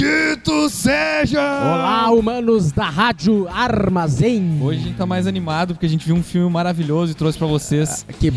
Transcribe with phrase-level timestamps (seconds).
[0.00, 1.40] Maldito seja!
[1.40, 4.58] Olá, humanos da Rádio Armazém.
[4.62, 7.36] Hoje a gente tá mais animado porque a gente viu um filme maravilhoso e trouxe
[7.36, 8.06] pra vocês.
[8.18, 8.32] Que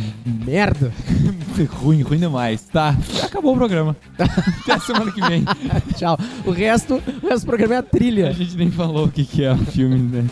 [0.45, 0.91] merda.
[1.81, 2.65] ruim, ruim demais.
[2.65, 3.95] Tá, acabou o programa.
[4.19, 5.45] Até a semana que vem.
[5.95, 6.19] Tchau.
[6.45, 8.33] O resto, o resto do programa é a A trilha.
[8.33, 10.25] gente nem falou o que, que é o filme, né?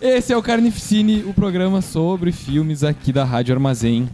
[0.00, 4.08] Esse é o Carnificine, o programa sobre filmes aqui da Rádio Armazém.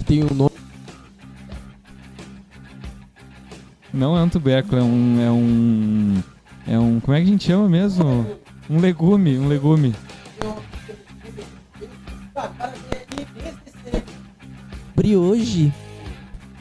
[0.06, 0.52] Tem um nome.
[3.94, 5.22] Não é um tubérculo, é um.
[5.22, 6.24] É um.
[6.68, 7.00] É um.
[7.00, 8.28] Como é que a gente chama mesmo?
[8.70, 9.96] Um legume, um legume.
[14.94, 15.72] Brioche.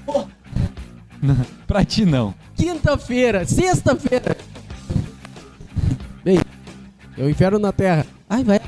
[1.66, 2.32] pra ti não.
[2.54, 4.36] Quinta-feira, sexta-feira.
[6.22, 6.38] Bem,
[7.18, 8.06] é o inferno na terra.
[8.30, 8.60] Ai, vai.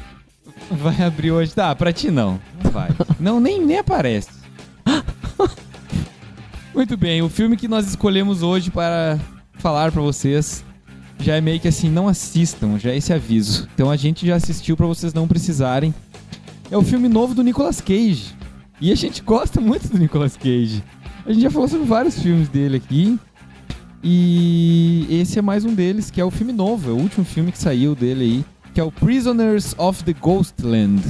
[0.70, 1.54] Vai abrir hoje.
[1.54, 2.40] Tá, pra ti não.
[2.62, 2.90] Não vai.
[3.20, 4.30] Não, nem, nem aparece.
[6.74, 9.18] Muito bem, o filme que nós escolhemos hoje para
[9.54, 10.64] falar pra vocês
[11.20, 13.68] já é meio que assim, não assistam, já é esse aviso.
[13.74, 15.94] Então a gente já assistiu pra vocês não precisarem.
[16.70, 18.34] É o filme novo do Nicolas Cage.
[18.80, 20.82] E a gente gosta muito do Nicolas Cage.
[21.26, 23.18] A gente já falou sobre vários filmes dele aqui.
[24.02, 27.50] E esse é mais um deles, que é o filme novo, é o último filme
[27.50, 31.02] que saiu dele aí, que é o Prisoners of the Ghostland.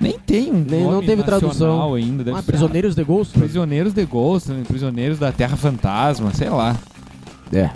[0.00, 1.92] Nem tem um Nem- nome não teve tradução.
[1.94, 2.22] ainda.
[2.22, 3.36] Deve Ah, Prisioneiros de Ghost?
[3.36, 6.76] Prisioneiros de Ghostland, Prisioneiros da Terra Fantasma, sei lá.
[7.52, 7.70] É.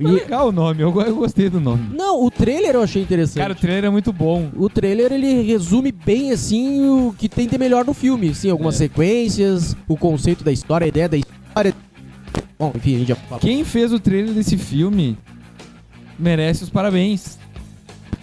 [0.00, 1.88] É legal o nome, eu, eu gostei do nome.
[1.96, 3.38] Não, o trailer eu achei interessante.
[3.38, 4.50] Cara, o trailer é muito bom.
[4.56, 8.74] O trailer ele resume bem assim o que tem de melhor no filme, sim, algumas
[8.76, 8.78] É.
[8.78, 11.74] sequências, o conceito da história, a ideia da história.
[12.58, 13.38] Bom, enfim, a gente já falou.
[13.40, 15.16] Quem fez o trailer desse filme
[16.18, 17.38] merece os parabéns.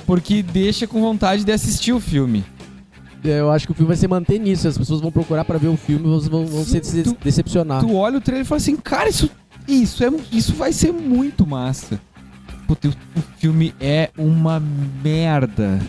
[0.05, 2.43] Porque deixa com vontade de assistir o filme.
[3.23, 5.57] É, Eu acho que o filme vai se manter nisso, as pessoas vão procurar pra
[5.57, 7.79] ver o filme e vão, vão se Tu- decepcionar.
[7.81, 9.29] Tu olha o trailer e fala assim, cara, isso,
[9.73, 11.99] isso, é, isso vai ser muito massa.
[12.67, 14.61] Puta, o, o filme é uma
[15.03, 15.79] merda.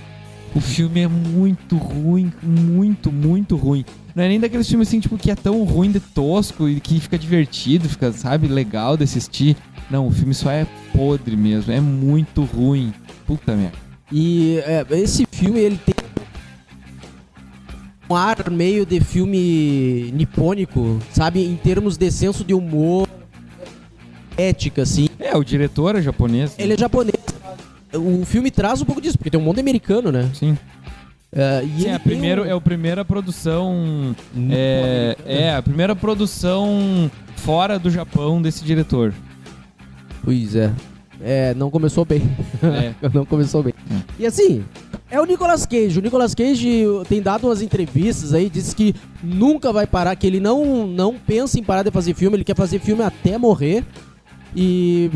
[0.54, 3.84] O filme é muito ruim, muito, muito ruim.
[4.14, 7.00] Não é nem daqueles filmes assim, tipo, que é tão ruim de tosco e que
[7.00, 9.56] fica divertido, fica, sabe, legal de assistir.
[9.90, 12.92] Não, o filme só é podre mesmo, é muito ruim.
[13.26, 13.76] Puta merda.
[14.10, 15.94] E é, esse filme, ele tem
[18.10, 21.42] um ar meio de filme nipônico, sabe?
[21.44, 23.08] Em termos de senso de humor,
[24.36, 25.08] ética, assim.
[25.18, 26.54] É, o diretor é japonês.
[26.58, 27.16] Ele é japonês.
[27.94, 30.30] O filme traz um pouco disso, porque tem um monte de americano, né?
[30.34, 30.56] Sim.
[31.34, 34.14] É, e Sim, tem primeiro, um- é a primeira produção.
[34.50, 39.14] É, é, a primeira produção fora do Japão desse diretor.
[40.22, 40.70] Pois é.
[41.24, 42.22] É, não começou bem.
[42.62, 43.08] É.
[43.14, 43.72] não começou bem.
[44.18, 44.64] E assim,
[45.10, 45.98] é o Nicolas Cage.
[45.98, 50.40] O Nicolas Cage tem dado umas entrevistas aí, disse que nunca vai parar, que ele
[50.40, 53.84] não, não pensa em parar de fazer filme, ele quer fazer filme até morrer.
[54.54, 55.10] E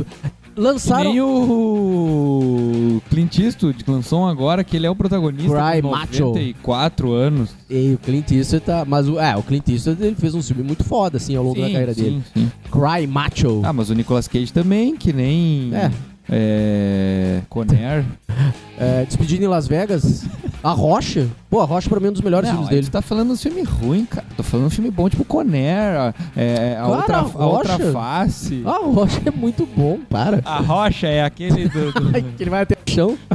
[0.57, 1.11] Lançaram.
[1.11, 6.25] nem o Clint Eastwood, lançou um agora, que ele é o protagonista Cry com Macho.
[6.25, 7.51] 94 anos.
[7.69, 8.85] E o Clint Eastwood tá.
[8.87, 11.61] Mas o, é, o Clint Eastwood ele fez um filme muito foda, assim, ao longo
[11.61, 12.23] da carreira dele.
[12.33, 12.51] sim.
[12.71, 13.61] Cry Macho.
[13.65, 15.75] Ah, mas o Nicolas Cage também, que nem...
[15.75, 15.91] É.
[16.29, 17.41] É...
[17.49, 18.05] Conner.
[18.79, 20.27] É, Despedido em Las Vegas.
[20.63, 21.29] A Rocha.
[21.49, 22.87] Pô, a Rocha pra mim é um dos melhores Não, filmes dele.
[22.87, 24.27] tu tá falando um filme ruim, cara.
[24.37, 27.73] Tô falando um filme bom, tipo Conner, a- é, a, Cara, outra, a a outra
[27.77, 27.93] Rocha.
[27.93, 28.63] face.
[28.65, 30.41] A Rocha é muito bom, para.
[30.45, 31.93] A Rocha é aquele do...
[31.93, 33.17] do- que ele vai até o chão.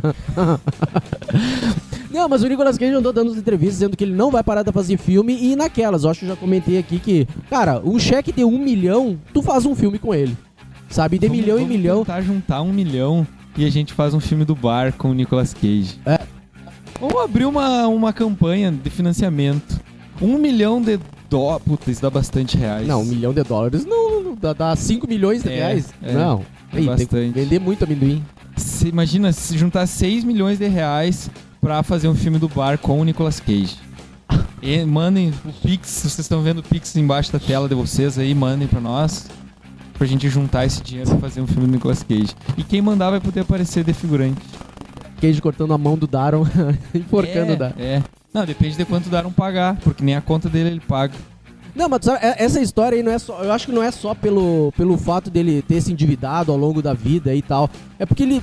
[2.11, 4.71] Não, mas o Nicolas Cage andou dando entrevistas dizendo que ele não vai parar de
[4.73, 8.33] fazer filme e naquelas, eu acho que eu já comentei aqui que, cara, um cheque
[8.33, 10.35] de um milhão, tu faz um filme com ele.
[10.89, 11.17] Sabe?
[11.17, 11.99] De Vamos- milhão em vamos milhão.
[11.99, 13.25] tentar juntar um milhão
[13.55, 15.97] e a gente faz um filme do bar com o Nicolas Cage.
[16.05, 16.19] É.
[17.01, 19.79] Vamos abrir uma, uma campanha de financiamento.
[20.21, 20.99] Um milhão de
[21.29, 21.59] dó...
[21.59, 22.87] Puta, isso dá bastante reais.
[22.87, 25.89] Não, um milhão de dólares não, não dá, dá 5 milhões de É, reais.
[26.01, 26.39] é, não.
[26.71, 27.31] é Aí, tem que bastante.
[27.33, 28.23] vender muito amendoim.
[28.85, 33.03] Imagina se juntar 6 milhões de reais pra fazer um filme do bar com o
[33.03, 33.77] Nicolas Cage.
[34.63, 38.35] E mandem o Pix, vocês estão vendo o Pix embaixo da tela de vocês aí,
[38.35, 39.25] mandem pra nós.
[39.97, 42.35] Pra gente juntar esse dinheiro pra fazer um filme do Nicolas Cage.
[42.55, 44.39] E quem mandar vai poder aparecer de figurante.
[45.21, 46.45] Cage cortando a mão do Daron,
[46.95, 47.75] enforcando é, o Daron.
[47.77, 48.03] É.
[48.33, 51.13] Não, depende de quanto daram pagar, porque nem a conta dele ele paga.
[51.75, 53.43] Não, mas sabe, é- essa história aí não é só.
[53.43, 56.81] Eu acho que não é só pelo, pelo fato dele ter se endividado ao longo
[56.81, 57.69] da vida e tal.
[57.99, 58.41] É porque ele.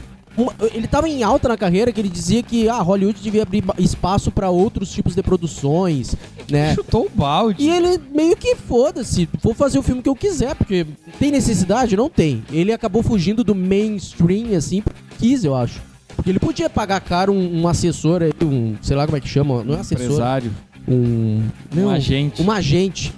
[0.72, 4.30] ele tava em alta na carreira que ele dizia que ah, Hollywood devia abrir espaço
[4.30, 6.14] pra outros tipos de produções,
[6.50, 6.74] né?
[6.74, 7.62] Chutou o balde.
[7.64, 10.86] E ele meio que foda-se, vou fazer o filme que eu quiser, porque
[11.18, 11.96] tem necessidade?
[11.96, 12.44] Não tem.
[12.52, 15.87] Ele acabou fugindo do mainstream, assim, porque quis, eu acho.
[16.18, 19.28] Porque ele podia pagar caro um, um assessor aí, um, sei lá como é que
[19.28, 20.50] chama, não é assessor, Empresário.
[20.88, 21.44] um,
[21.76, 22.42] Um agente.
[22.42, 23.14] um agente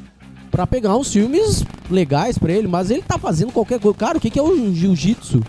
[0.50, 3.96] pra pegar uns filmes legais pra ele, mas ele tá fazendo qualquer coisa.
[3.96, 5.40] Cara, o que, que é o jiu-jitsu?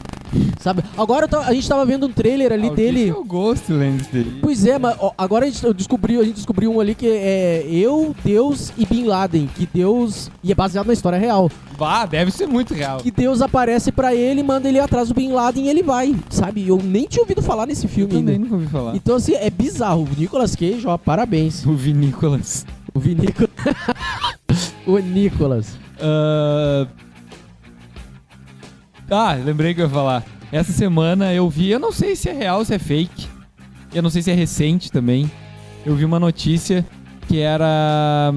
[0.59, 0.83] Sabe?
[0.97, 3.03] Agora eu tô- a gente tava vendo um trailer ali Ah, dele.
[3.05, 4.39] que é o Ghostlands dele?
[4.41, 7.07] Pois é, mas ó, agora a gente eu descobri, a gente descobriu um ali que
[7.07, 11.49] é eu, Deus e Bin Laden, que Deus e é baseado na história real.
[11.77, 12.97] Bah, deve ser muito real.
[12.99, 16.67] Que Deus aparece pra ele, manda ele atrás do Bin Laden e ele vai, sabe?
[16.67, 18.43] Eu nem tinha ouvido falar nesse Eu filme também ainda.
[18.45, 18.95] nunca ouvi falar.
[18.95, 20.03] Então assim, é bizarro.
[20.03, 21.65] O Nicolas Cage, ó, parabéns.
[21.65, 22.65] O Vinícolas.
[22.93, 23.49] O Vinícolas.
[24.85, 25.77] o Nicolas.
[25.99, 26.87] Ah,
[29.13, 30.23] Ah, lembrei que eu ia falar.
[30.53, 33.27] Essa semana eu vi, eu não sei se é real ou se é fake.
[33.93, 35.29] Eu não sei se é recente também.
[35.85, 36.85] Eu vi uma notícia
[37.27, 38.33] que era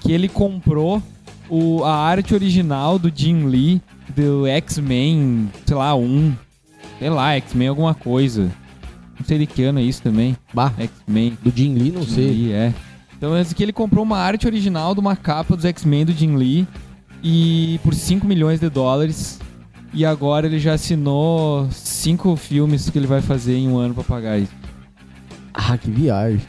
[0.00, 1.02] que ele comprou
[1.48, 3.80] o, a arte original do Jim Lee
[4.14, 6.34] do X-Men, sei lá, um.
[6.98, 8.50] Sei lá, X-Men alguma coisa.
[9.18, 10.36] Não sei de que ano é isso também.
[10.52, 11.38] Bah, X-Men.
[11.42, 12.26] do Jim Lee, não Jim sei.
[12.26, 12.74] Lee, é.
[13.16, 16.36] Então é que ele comprou uma arte original de uma capa dos X-Men do Jim
[16.36, 16.68] Lee
[17.22, 19.38] e por 5 milhões de dólares.
[19.92, 24.04] E agora ele já assinou cinco filmes que ele vai fazer em um ano pra
[24.04, 24.52] pagar isso.
[25.52, 26.40] Ah, que viagem.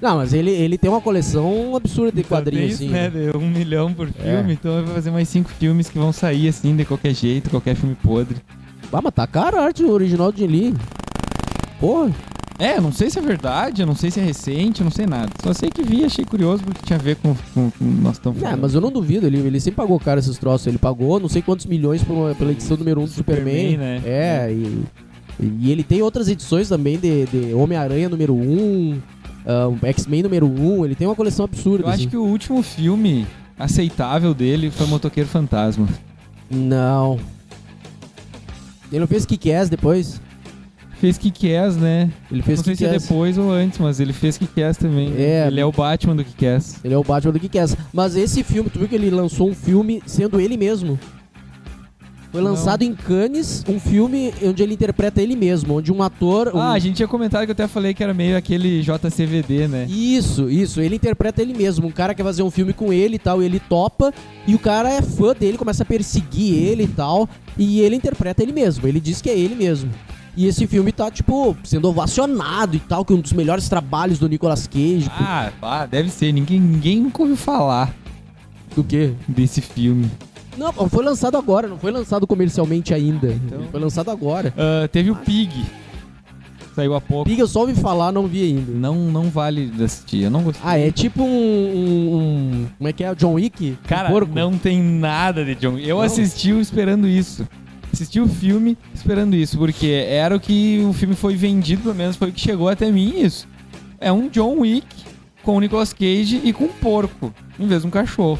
[0.00, 2.92] Não, mas ele, ele tem uma coleção absurda de quadrinhos, Isso, assim.
[2.92, 3.08] né?
[3.10, 4.36] De um milhão por É.
[4.36, 7.50] filme, então ele vai fazer mais cinco filmes que vão sair assim, de qualquer jeito,
[7.50, 8.36] qualquer filme podre.
[8.92, 10.74] Ah, mas tá caro a arte original do Jim Lee.
[11.80, 12.10] Porra.
[12.58, 15.06] É, não sei se é verdade, eu não sei se é recente, eu não sei
[15.06, 15.30] nada.
[15.42, 18.42] Só sei que vi, achei curioso porque tinha a ver com, com, com nós estamos
[18.42, 20.66] É, mas eu não duvido, ele, ele sempre pagou caro esses troços.
[20.66, 23.70] Ele pagou não sei quantos milhões por pela edição número 1 um do Superman.
[23.72, 24.02] Superman, né?
[24.04, 24.84] É, e,
[25.38, 29.00] e ele tem outras edições também de, de Homem-Aranha número 1, um,
[29.46, 30.78] ah, X-Men número 1.
[30.78, 31.84] Um, ele tem uma coleção absurda.
[31.84, 32.08] Eu acho assim.
[32.08, 33.26] que o último filme
[33.58, 35.86] aceitável dele foi Motoqueiro Fantasma.
[36.50, 37.18] Não.
[38.90, 40.20] Ele não fez Kick-Ass depois?
[41.00, 42.10] Fez Kick-Ass, né?
[42.32, 45.12] Ele fez não sei se é depois ou antes, mas ele fez Kick-Ass também.
[45.16, 45.46] É.
[45.46, 46.76] Ele é o Batman do Kick-Ass.
[46.82, 47.76] Ele é o Batman do Kick-Ass.
[47.92, 50.98] Mas esse filme, tu viu que ele lançou um filme sendo ele mesmo?
[52.32, 52.50] Foi Não.
[52.50, 56.50] lançado em Cannes, um filme onde ele interpreta ele mesmo, onde um ator...
[56.54, 59.68] um- Ah, a gente tinha comentado que eu até falei que era meio aquele JCVD,
[59.68, 59.86] né?
[59.88, 60.80] Isso, isso.
[60.80, 61.86] Ele interpreta ele mesmo.
[61.86, 64.12] Um cara quer fazer um filme com ele e tal, ele topa,
[64.46, 68.42] e o cara é fã dele, começa a perseguir ele e tal, e ele interpreta
[68.42, 68.86] ele mesmo.
[68.88, 69.90] Ele diz que é ele mesmo.
[70.36, 74.18] E esse filme tá, tipo, sendo ovacionado e tal, que é um dos melhores trabalhos
[74.18, 75.10] do Nicolas Cage.
[75.18, 76.30] Ah, ah, deve ser.
[76.32, 77.94] Ninguém, ninguém nunca ouviu falar
[78.74, 79.12] Do quê?
[79.26, 80.10] desse filme.
[80.58, 83.28] Não, foi lançado agora, não foi lançado comercialmente ainda.
[83.32, 83.62] Então.
[83.70, 84.52] Foi lançado agora.
[84.56, 85.64] Ah, teve o Pig.
[86.74, 87.24] Saiu há pouco.
[87.24, 88.70] Pig eu só ouvi falar, não vi ainda.
[88.72, 90.24] Não, não vale assistir.
[90.24, 90.62] Eu não gostei.
[90.68, 93.14] Ah, é tipo um, um- um- Como é que é?
[93.14, 93.70] John Wick?
[93.82, 94.34] Um Cara, porco?
[94.34, 96.02] não tem nada de John Eu Não?
[96.02, 97.48] assisti esperando isso.
[97.96, 102.14] Assisti o filme esperando isso, porque era o que o filme foi vendido, pelo menos
[102.14, 103.48] foi o que chegou até mim isso.
[103.98, 104.86] É um John Wick
[105.42, 108.38] com o Nicolas Cage e com um porco, em vez de um cachorro.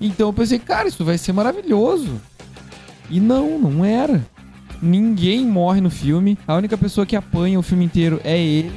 [0.00, 2.18] Então eu pensei, cara, isso vai ser maravilhoso.
[3.10, 4.26] E não, não era.
[4.80, 6.38] Ninguém morre no filme.
[6.46, 8.72] A única pessoa que apanha o filme inteiro é ele.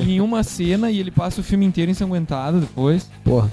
[0.00, 3.10] em uma cena e ele passa o filme inteiro ensanguentado depois.
[3.22, 3.52] Porra.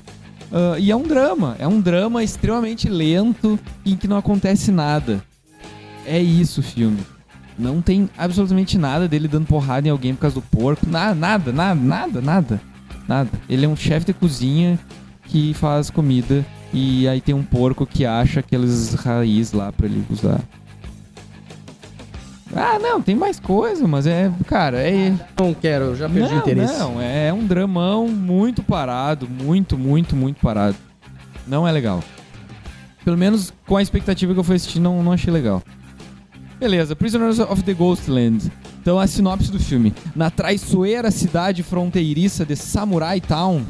[0.50, 1.58] Uh, e é um drama.
[1.60, 5.22] É um drama extremamente lento em que não acontece nada.
[6.06, 7.00] É isso o filme.
[7.58, 10.88] Não tem absolutamente nada dele dando porrada em alguém por causa do porco.
[10.90, 12.62] Nada, nada, nada, nada, nada.
[13.08, 13.30] Nada.
[13.48, 14.80] Ele é um chefe de cozinha
[15.26, 20.04] que faz comida e aí tem um porco que acha aqueles raiz lá pra ele
[20.10, 20.42] usar.
[22.56, 25.14] Ah, não, tem mais coisa, mas é, cara, é.
[25.38, 26.80] Não quero, eu já perdi não, o interesse.
[26.80, 30.76] Não, é um dramão muito parado, muito, muito, muito parado.
[31.48, 32.02] Não é legal.
[33.04, 35.62] Pelo menos com a expectativa que eu fui assistir, não, não achei legal.
[36.60, 38.52] Beleza, Prisoners of the Ghostland.
[38.82, 39.94] Então a sinopse do filme.
[40.16, 43.64] Na traiçoeira cidade fronteiriça de Samurai Town,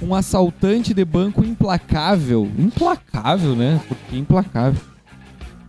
[0.00, 3.80] um assaltante de banco implacável, implacável, né?
[3.88, 4.80] Porque implacável,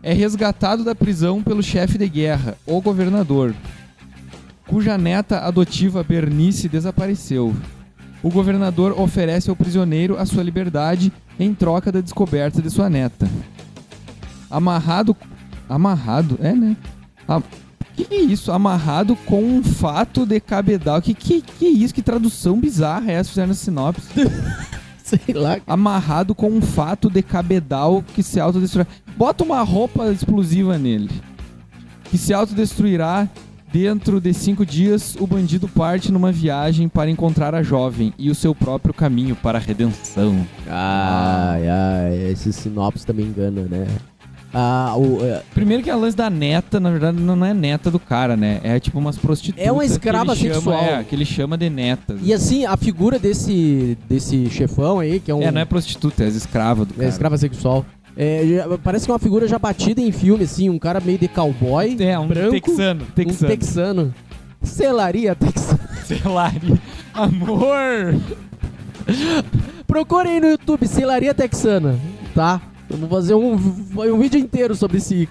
[0.04, 3.56] é resgatado da prisão pelo chefe de guerra, o governador,
[4.68, 7.56] cuja neta adotiva Bernice desapareceu.
[8.22, 13.28] O governador oferece ao prisioneiro a sua liberdade em troca da descoberta de sua neta.
[14.50, 15.16] Amarrado.
[15.70, 16.38] Amarrado?
[16.42, 16.76] É, né?
[17.28, 17.42] A...
[17.96, 18.52] Que é isso?
[18.52, 21.02] Amarrado com um fato de cabedal.
[21.02, 21.94] Que que, que é isso?
[21.94, 24.08] Que tradução bizarra é essa fizeram na sinopse?
[25.06, 25.60] Sei lá.
[25.68, 28.88] Amarrado com um fato de cabedal que se autodestruirá.
[29.16, 31.10] Bota uma roupa explosiva nele.
[32.06, 33.30] Que se autodestruirá
[33.72, 35.16] dentro de cinco dias.
[35.20, 39.60] O bandido parte numa viagem para encontrar a jovem e o seu próprio caminho para
[39.60, 40.46] a redenção.
[40.68, 43.86] Ai, ai, esse sinopse também engana, né?
[44.54, 48.00] Ah, o, é, Primeiro que a lance da neta, na verdade, não é neta do
[48.00, 48.62] cara, né?
[48.64, 49.66] É tipo umas prostitutas.
[49.66, 50.80] É uma escrava que sexual.
[50.86, 52.20] Chama, é, que ele chama de netas.
[52.24, 55.42] e assim, a figura desse, desse chefão aí, que é um.
[55.42, 57.10] É, não é prostituta, é escrava do é cara.
[57.10, 57.86] escrava sexual.
[58.18, 61.18] É, já- parece que é uma figura já batida em filme, assim, um cara meio
[61.18, 61.98] de cowboy.
[62.00, 63.02] É, um branco, texano.
[63.04, 63.50] Um Texano.
[63.50, 64.16] texano.
[64.64, 65.80] Selaria texana.
[66.06, 66.80] Celari.
[67.14, 68.16] Amor!
[69.86, 72.00] Procurem no YouTube, selaria texana,
[72.34, 72.62] tá?
[72.90, 75.28] Eu vou fazer um, um vídeo inteiro sobre esse,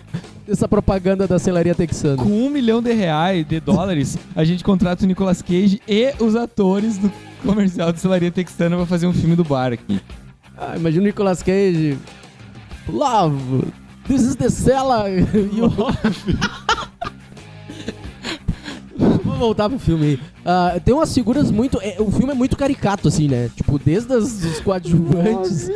[0.49, 2.16] essa propaganda da selaria texana.
[2.16, 6.34] Com um milhão de reais, de dólares, a gente contrata o Nicolas Cage e os
[6.34, 7.11] atores do
[7.44, 10.00] comercial de Celaria Texana pra fazer um filme do bar aqui.
[10.56, 11.99] Ah, imagina o Nicolas Cage.
[12.88, 13.64] Love,
[14.06, 15.11] this is the cellar.
[15.11, 15.68] You...
[15.68, 15.96] Vamos
[19.44, 20.20] voltar pro filme aí.
[20.44, 21.78] Ah, tem umas figuras muito.
[21.82, 23.50] é, o filme é muito caricato, assim, né?
[23.56, 25.70] Tipo, desde as, os coadjuvantes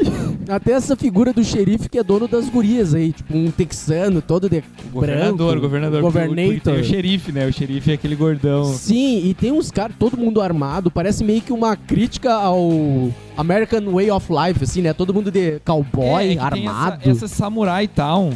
[0.49, 3.13] até essa figura do xerife que é dono das gurias aí.
[3.13, 5.59] Tipo, um texano todo de governador, branco.
[5.59, 6.03] o governador.
[6.03, 6.61] Governator.
[6.61, 7.47] Tem o xerife, né?
[7.47, 8.65] O xerife é aquele gordão.
[8.65, 13.93] Sim, e tem uns caras, todo mundo armado, parece meio que uma crítica ao American
[13.93, 14.93] Way of Life, assim, né?
[14.93, 17.01] Todo mundo de cowboy, É, é que tem armado.
[17.03, 18.33] Essa, essa Samurai Town.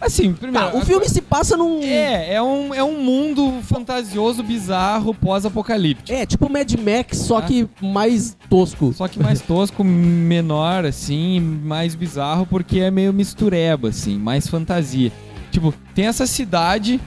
[0.00, 0.70] Assim, primeiro.
[0.70, 1.82] Tá, o filme se passa num.
[1.82, 6.12] É, é um, é um mundo fantasioso, bizarro, pós-apocalíptico.
[6.16, 7.42] É, tipo Mad Max, só Ah.
[7.42, 8.92] que mais tosco.
[8.92, 15.10] Só que mais tosco, menor, assim, mais bizarro, porque é meio mistureba, assim, mais fantasia.
[15.50, 17.00] Tipo, tem essa cidade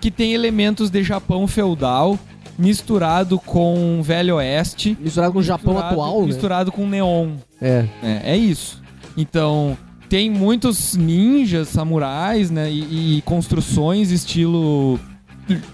[0.00, 2.16] que tem elementos de Japão feudal,
[2.58, 4.96] misturado com Velho Oeste.
[5.00, 6.26] Misturado com o Japão misturado- atual, né?
[6.26, 7.30] Misturado com neon.
[7.60, 7.84] É.
[8.02, 8.80] É, é isso.
[9.16, 9.76] Então,
[10.08, 12.70] tem muitos ninjas, samurais, né?
[12.70, 14.98] E, e construções estilo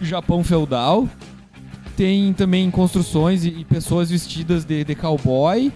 [0.00, 1.08] Japão feudal.
[1.96, 5.70] Tem também construções e, e pessoas vestidas de, de cowboy.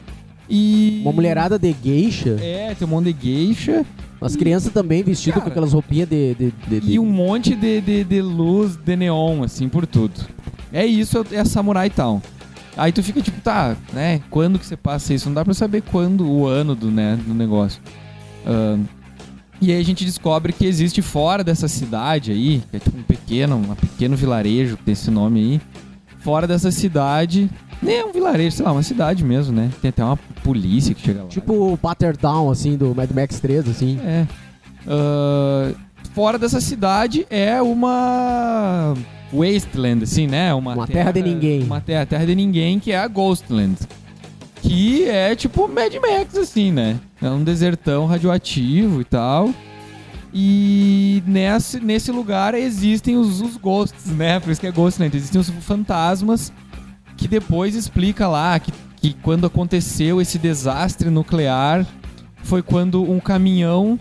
[0.49, 1.01] E.
[1.03, 2.37] Uma mulherada de geisha.
[2.41, 3.85] É, tem um monte de geisha.
[4.21, 6.35] As crianças também vestidas Cara, com aquelas roupinhas de.
[6.35, 10.15] de, de- E um monte de, de, luz de neon, assim, por tudo.
[10.73, 12.23] É isso, é a Samurai Town.
[12.77, 14.21] Aí tu fica tipo, tá, né?
[14.31, 15.27] Quando que você passa isso?
[15.29, 17.81] Não dá pra saber quando, o ano do, né, do negócio.
[18.47, 18.85] Ahn,
[19.61, 23.03] e aí a gente descobre que existe fora dessa cidade aí, que é tipo um
[23.03, 25.61] pequeno, um pequeno vilarejo que tem esse nome aí.
[26.19, 27.49] Fora dessa cidade,
[27.81, 29.71] nem é um vilarejo, sei lá, uma cidade mesmo, né?
[29.81, 31.29] Tem até uma polícia que chega lá.
[31.29, 32.19] Tipo o Pattern
[32.51, 33.99] assim, do Mad Max 3, assim.
[34.05, 34.27] É.
[34.87, 35.73] Ah,
[36.13, 38.95] fora dessa cidade é uma
[39.33, 40.53] wasteland, assim, né?
[40.53, 41.63] Uma terra de ninguém.
[41.63, 43.77] Uma terra, terra de ninguém, que é a Ghostland.
[44.61, 46.99] Que é tipo Mad Max, assim, né?
[47.21, 49.53] É um desertão radioativo e tal.
[50.33, 54.39] E nesse, nesse lugar existem os, os ghosts, né?
[54.39, 55.17] Por isso que é Ghostland.
[55.17, 56.53] Existem os fantasmas
[57.17, 61.87] que depois explica lá que, que quando aconteceu esse desastre nuclear
[62.43, 63.99] foi quando um caminhão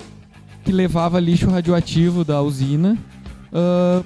[0.63, 2.97] que levava lixo radioativo da usina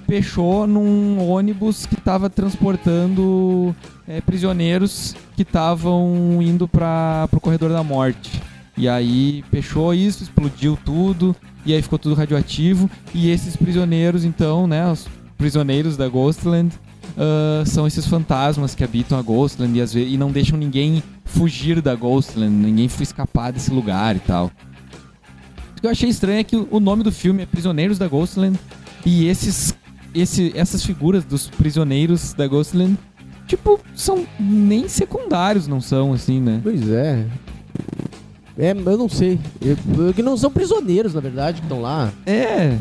[0.05, 3.75] pechou num ônibus que estava transportando
[4.07, 8.41] eh, prisioneiros que estavam indo para o corredor da morte.
[8.79, 11.35] E aí fechou isso, explodiu tudo.
[11.65, 12.89] e aí ficou tudo radioativo.
[13.13, 15.05] E esses prisioneiros, então, né, os
[15.37, 16.73] prisioneiros da Ghostland,
[17.17, 21.03] ah, são esses fantasmas que habitam a Ghostland e, às vezes, e não deixam ninguém
[21.25, 24.49] fugir da Ghostland, ninguém escapar desse lugar e tal.
[25.75, 28.57] O que eu achei estranho é que o nome do filme é Prisioneiros da Ghostland
[29.05, 29.75] e esses,
[30.15, 32.97] esse, essas figuras dos prisioneiros da Ghostland,
[33.47, 36.59] tipo, são nem secundários, não são, assim, né?
[36.63, 37.25] Pois é.
[38.59, 39.39] É, eu não sei.
[39.61, 42.11] Eu- eu- que não são prisioneiros, na verdade, que estão lá.
[42.25, 42.77] É.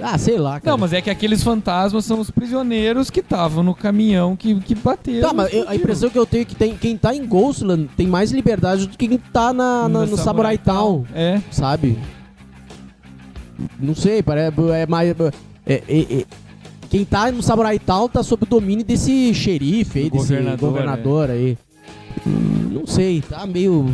[0.00, 0.70] Ah, sei lá, cara.
[0.70, 4.74] Não, mas é que aqueles fantasmas são os prisioneiros que estavam no caminhão que, que
[4.74, 5.28] bateram.
[5.28, 7.90] Tá, mas eu- a impressão que eu tenho é que tem, quem tá em Ghostland
[7.96, 11.40] tem mais liberdade do que quem tá na, na- no Samurai Town, É.
[11.50, 11.98] sabe?
[13.78, 14.54] Não sei, parece.
[14.72, 15.10] É mais.
[15.10, 15.32] é-
[15.66, 15.82] é-
[16.20, 16.24] é-
[16.88, 20.70] quem tá no Samurai Town tá sob o domínio desse xerife aí, Do desse governador,
[20.70, 21.58] governador, aí.
[22.26, 23.86] Hum, Não sei, tá meio.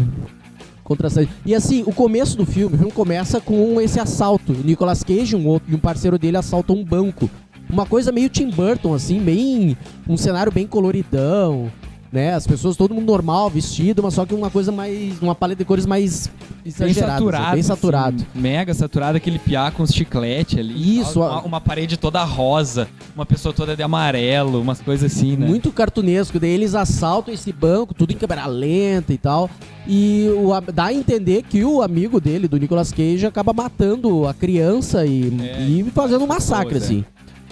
[0.87, 1.33] Contrastante.
[1.45, 4.53] E assim, o começo do filme, o filme começa com esse assalto.
[4.53, 7.29] O Nicolas Cage um outro, e um parceiro dele assaltam um banco.
[7.69, 9.77] Uma coisa meio Tim Burton, assim, bem.
[10.09, 11.73] Um cenário bem coloridão,
[12.13, 12.35] né?
[12.35, 15.21] As pessoas, todo mundo normal, vestido, mas só que uma coisa mais.
[15.21, 17.13] Uma paleta de cores mais Bem exagerada.
[17.13, 17.53] assim, saturado.
[17.55, 18.17] bem saturado.
[18.17, 20.99] assim, mega saturado, aquele piá com os chiclete ali.
[21.01, 25.13] Isso, tal, a- Uma, uma parede toda rosa, uma pessoa toda de amarelo, umas coisas
[25.13, 25.47] assim, né?
[25.47, 26.39] Muito cartunesco.
[26.41, 29.51] Daí eles assaltam esse banco, tudo em câmera lenta e tal.
[29.87, 34.35] E o, dá a entender que o amigo dele, do Nicolas Cage, acaba matando a
[34.35, 36.79] criança e, É, e fazendo um massacre, é.
[36.79, 37.05] assim.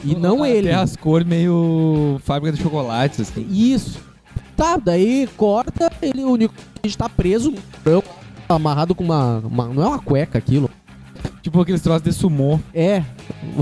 [0.04, 0.70] E não Até ele.
[0.72, 3.46] as cores meio fábrica de chocolates, assim.
[3.50, 3.98] Isso.
[4.56, 8.08] Tá, daí corta, ele, o Nicolas Cage tá preso, branco,
[8.48, 10.70] amarrado com uma, uma- Não é uma cueca aquilo.
[11.42, 12.60] Tipo aqueles troços de sumô.
[12.72, 13.02] É.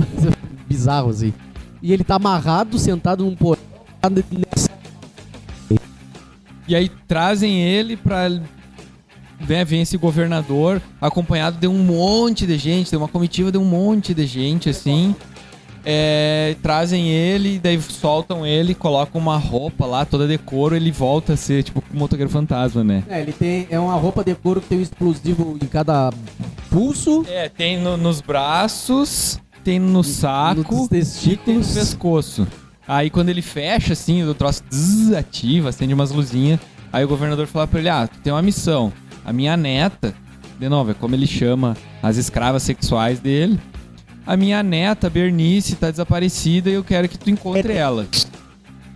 [0.69, 1.33] Bizarro, assim.
[1.83, 3.63] E ele tá amarrado, sentado num porão.
[6.69, 8.29] E aí trazem ele pra.
[9.49, 13.65] Né, vem esse governador acompanhado de um monte de gente, de uma comitiva de um
[13.65, 15.17] monte de gente, assim.
[15.85, 21.33] É, trazem ele, daí soltam ele, colocam uma roupa lá, toda de couro, ele volta
[21.33, 23.03] a ser tipo um motoqueiro fantasma, né?
[23.09, 23.67] É, ele tem.
[23.69, 26.11] É uma roupa de couro que tem um explosivo em cada
[26.71, 27.25] pulso.
[27.29, 31.75] É, tem no- nos braços, tem no saco nos e tem no testículos.
[31.75, 32.47] pescoço.
[32.87, 36.61] Aí quando ele fecha, assim, o troço zzz, ativa, acende umas luzinhas.
[36.93, 38.93] Aí o governador fala pra ele, ah, tu tem uma missão.
[39.25, 40.15] A minha neta,
[40.61, 43.59] de novo, é como ele chama as escravas sexuais dele.
[44.27, 48.07] A minha neta, Bernice, tá desaparecida e eu quero que tu encontre ela.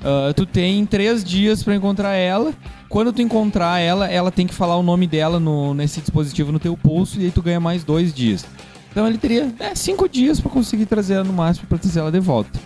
[0.04, 2.54] Ah, tu tem três dias pra encontrar ela.
[2.88, 6.60] Quando tu encontrar ela, ela tem que falar o nome dela no, nesse dispositivo no
[6.60, 8.46] teu pulso e aí tu ganha mais dois dias.
[8.90, 12.12] Então ele teria é, cinco dias pra conseguir trazer ela no máximo pra trazer ela
[12.12, 12.58] de volta.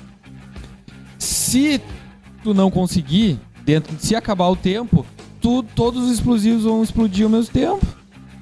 [1.18, 1.81] Se
[2.44, 5.05] tu não conseguir, dentro, se acabar o tempo,
[5.40, 7.85] tu, todos os explosivos vão explodir ao mesmo tempo.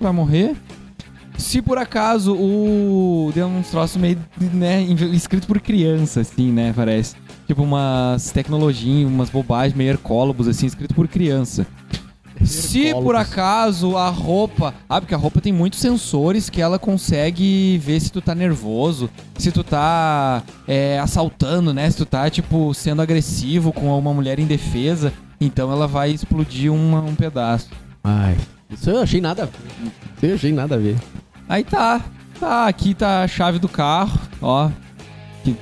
[0.01, 0.57] Vai morrer.
[1.49, 3.31] Se por acaso o.
[3.35, 4.19] Deu uns troços meio.
[4.53, 4.83] né?
[5.13, 6.75] Escrito por criança, assim, né?
[6.77, 7.15] Parece.
[7.47, 11.67] Tipo umas tecnologias, umas bobagens meio hercólogos, assim, escrito por criança.
[12.45, 14.75] Se por acaso a roupa.
[14.87, 19.09] Ah, porque a roupa tem muitos sensores que ela consegue ver se tu tá nervoso,
[19.39, 21.91] se tu tá é, assaltando, né?
[21.91, 25.15] Se tu tá, tipo, sendo agressivo com uma mulher indefesa.
[25.41, 27.71] Então ela vai explodir uma- um pedaço.
[28.05, 28.37] Ai.
[28.71, 29.53] Isso eu achei nada a ver.
[30.19, 30.97] Isso eu achei nada a ver.
[31.49, 32.05] Aí tá.
[32.39, 34.71] Tá, aqui tá a chave do carro, ó.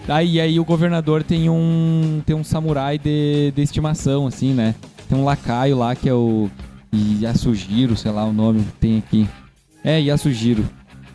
[0.08, 2.20] Aí, aí o governador tem um.
[2.26, 4.74] Tem um samurai de, de estimação, assim, né?
[5.08, 6.50] Tem um lacaio lá que é o.
[6.94, 9.28] Yasujiro, sei lá o nome que tem aqui.
[9.84, 10.68] É, Yasujiro.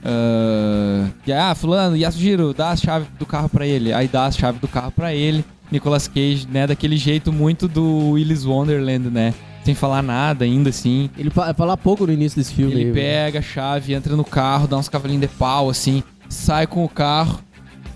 [0.04, 3.94] Ah, e, ah, fulano, Yasujiro, dá a chave do carro pra ele.
[3.94, 5.44] Aí dá a chave do carro pra ele.
[5.72, 6.68] Nicolas Cage, né?
[6.68, 9.34] Daquele jeito muito do Willis Wonderland, né?
[9.64, 11.10] Sem falar nada ainda, assim.
[11.18, 12.74] Ele fa fala pouco no início desse filme.
[12.74, 16.66] Ele aí, pega a chave, entra no carro, dá uns cavalinhos de pau, assim, sai
[16.66, 17.40] com o carro,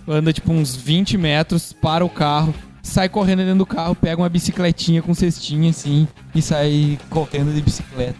[0.07, 4.29] anda tipo uns 20 metros, para o carro, sai correndo dentro do carro, pega uma
[4.29, 8.15] bicicletinha com cestinha, assim, e sai correndo de bicicleta.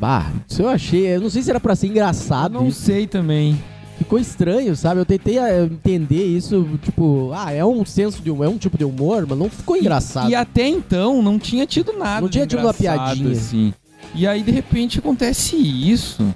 [0.00, 1.06] Bah, isso eu achei.
[1.06, 2.54] Eu não sei se era pra ser Eu engraçado.
[2.54, 2.80] não isso.
[2.80, 3.62] sei também.
[4.02, 5.00] Ficou estranho, sabe?
[5.00, 8.76] Eu tentei eh, entender isso, tipo, ah, é um senso de humor, é um tipo
[8.76, 10.28] de humor, mas não ficou engraçado.
[10.28, 12.20] E até então não tinha tido nada.
[12.20, 13.30] Não tinha de tido uma piadinha.
[13.32, 13.72] Assim.
[14.14, 16.26] E aí de repente acontece isso.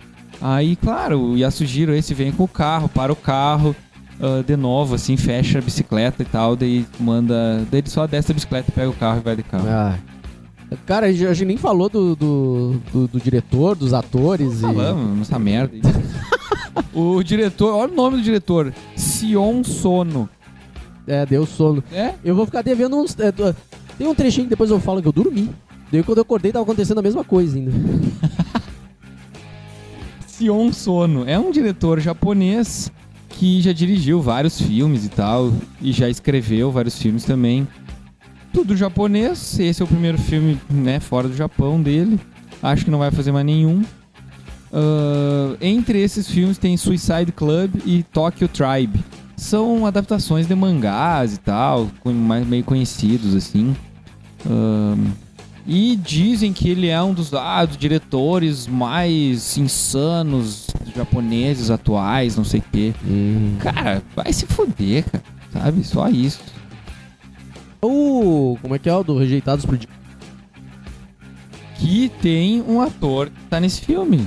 [0.41, 3.75] Aí, claro, o Yasujiro esse vem com o carro, para o carro,
[4.21, 7.67] ah, de novo, assim, fecha a bicicleta e tal, daí manda.
[7.71, 9.67] Daí ele só desce a bicicleta, pega o carro e vai de carro.
[9.69, 9.99] Ah.
[10.85, 14.59] Cara, a gente nem falou do, do, do- do diretor, dos atores.
[14.59, 14.61] e...
[14.63, 15.81] Falamos nessa merda aí.
[16.95, 20.29] o diretor, olha o nome do diretor: Sion Sono.
[21.07, 21.85] É, deu sono.
[21.93, 22.15] É?
[22.25, 23.17] Eu vou ficar devendo uns.
[23.21, 23.31] é,
[23.97, 25.51] tem um trechinho que depois eu falo que eu dormi.
[25.91, 27.71] Daí quando eu acordei tava acontecendo a mesma coisa ainda.
[30.27, 31.25] Sion Sono.
[31.29, 32.91] É um diretor japonês
[33.29, 35.53] que já dirigiu vários filmes e tal.
[35.81, 37.69] E já escreveu vários filmes também.
[38.53, 39.59] Tudo japonês.
[39.61, 42.19] Esse é o primeiro filme, né, fora do Japão dele.
[42.63, 43.83] Acho que não vai fazer mais nenhum.
[44.73, 48.99] Uh, entre esses filmes tem Suicide Club e Tokyo Tribe.
[49.37, 51.89] São adaptações de mangás e tal,
[52.47, 53.77] meio conhecidos assim.
[54.45, 55.13] Uh,
[55.67, 62.45] e dizem que ele é um dos, ah, dos diretores mais insanos japoneses atuais, não
[62.45, 62.95] sei o quê.
[63.59, 65.25] Cara, vai se fuder, cara.
[65.53, 65.85] Sabe?
[65.85, 66.41] Só isso.
[67.83, 68.57] O.
[68.63, 69.79] Como é que é o do Rejeitados por
[71.79, 74.27] Que tem um ator que tá nesse filme.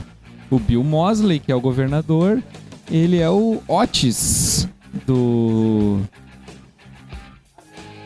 [0.49, 2.41] O Bill Mosley, que é o governador.
[2.89, 4.67] Ele é o Otis
[5.05, 5.99] do.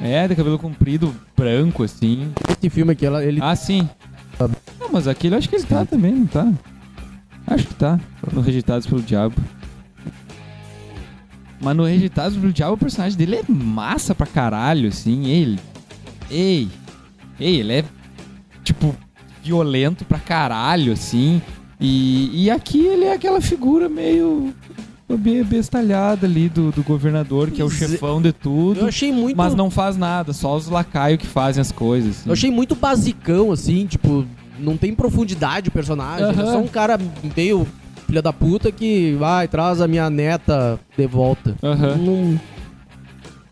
[0.01, 2.33] É, de cabelo comprido, branco, assim.
[2.49, 3.39] Esse filme aqui, ela, ele.
[3.41, 3.87] Ah, sim.
[4.79, 6.51] Não, mas aquele acho que ele tá também, não tá?
[7.47, 7.99] Acho que tá.
[8.31, 9.35] No Rejeitados pelo Diabo.
[11.61, 15.27] Mas no Rejeitados pelo Diabo o personagem dele é massa pra caralho, assim.
[15.27, 15.59] Ele.
[16.29, 16.67] Ei.
[17.39, 17.85] Ei, ele é,
[18.63, 18.95] tipo,
[19.41, 21.41] violento pra caralho, assim.
[21.85, 24.53] E, e aqui ele é aquela figura meio
[25.17, 27.71] be- bestalhada ali do, do governador, que é o é.
[27.71, 28.79] chefão de tudo.
[28.81, 29.35] Eu achei muito.
[29.35, 32.19] Mas não faz nada, só os lacaios que fazem as coisas.
[32.19, 32.29] assim.
[32.29, 34.25] Eu achei muito basicão, assim, tipo,
[34.57, 36.25] não tem profundidade o personagem.
[36.25, 36.45] É Aham.
[36.53, 36.97] só um cara
[37.35, 37.67] meio
[38.07, 41.55] filha da puta que vai, traz a minha neta de volta.
[41.61, 41.95] Aham.
[41.97, 42.39] Não-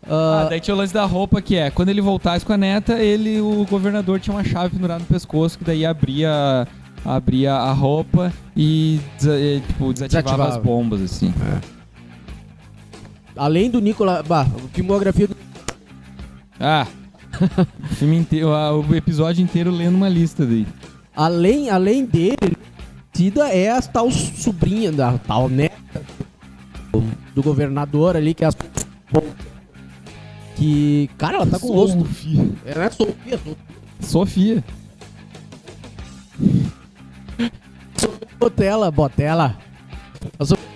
[0.08, 2.56] Ah, Ah, daí tinha o lance da roupa que é, quando ele voltasse com a
[2.56, 6.66] neta, ele, o governador tinha uma chave pendurada no pescoço que daí abria,
[7.04, 10.48] abria a roupa e, tipo, desativava, Desativava.
[10.48, 11.32] as bombas, assim.
[13.36, 14.26] além do Nicolas.
[14.26, 15.36] Bah, filmografia do.
[16.60, 16.86] Ah,
[17.90, 20.66] o filme inteiro, o episódio inteiro lendo uma lista daí.
[21.14, 22.56] Além, além dele,
[23.12, 25.76] Cida é a tal sobrinha da tal neta
[26.92, 27.02] do,
[27.34, 28.52] do governador ali, que é a.
[30.56, 31.10] Que.
[31.18, 32.06] Cara, ela tá com o rosto.
[32.64, 33.54] Ela é Sofia, Sofia.
[34.00, 34.64] Sofia
[38.42, 39.56] Botella, Botella.
[40.36, 40.66] A Sofia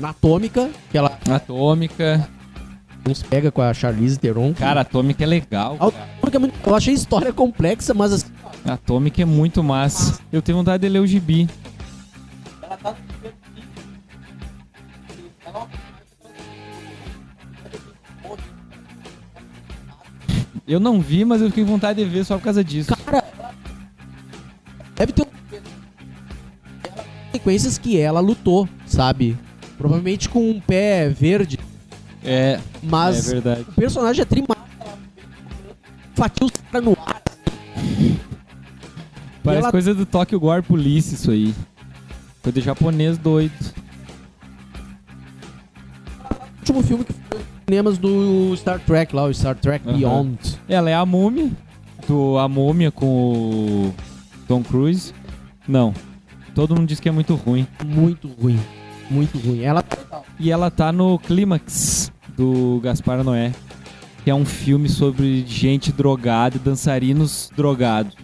[0.00, 2.28] Na Atômica, que ela Atômica.
[3.06, 4.52] nos pega com a Charlize Theron.
[4.52, 5.78] Cara, Atômica é legal.
[5.78, 5.92] Cara.
[5.94, 8.26] É eu achei a história complexa, mas assim,
[8.64, 10.18] Atômica é muito massa.
[10.32, 11.48] Eu tenho vontade de ler o gibi.
[20.66, 22.90] Eu não vi, mas eu fiquei com vontade de ver só por causa disso.
[27.44, 29.36] Sequências que ela lutou, sabe?
[29.76, 31.58] Provavelmente com um pé verde,
[32.24, 33.66] É, mas é verdade.
[33.68, 34.54] o personagem é trimado.
[36.14, 37.22] Fatia os caras no ar.
[39.42, 41.54] Parece ela- coisa do Tokyo Gore Police isso aí.
[42.42, 43.52] Coisa de japonês doido.
[46.30, 49.98] O último filme que foi nos cinemas do Star Trek lá, o Star Trek Aham.
[49.98, 50.38] Beyond.
[50.66, 51.50] Ela é a múmia,
[52.08, 53.06] do A Múmia com
[53.90, 53.94] o
[54.48, 55.12] Tom Cruise.
[55.68, 55.92] Não,
[56.54, 57.66] todo mundo diz que é muito ruim.
[57.84, 58.58] Muito ruim.
[59.10, 59.62] Muito ruim.
[59.62, 59.84] Ela
[60.38, 63.52] E ela tá no Clímax do Gaspar Noé,
[64.22, 68.16] que é um filme sobre gente drogada e dançarinos drogados.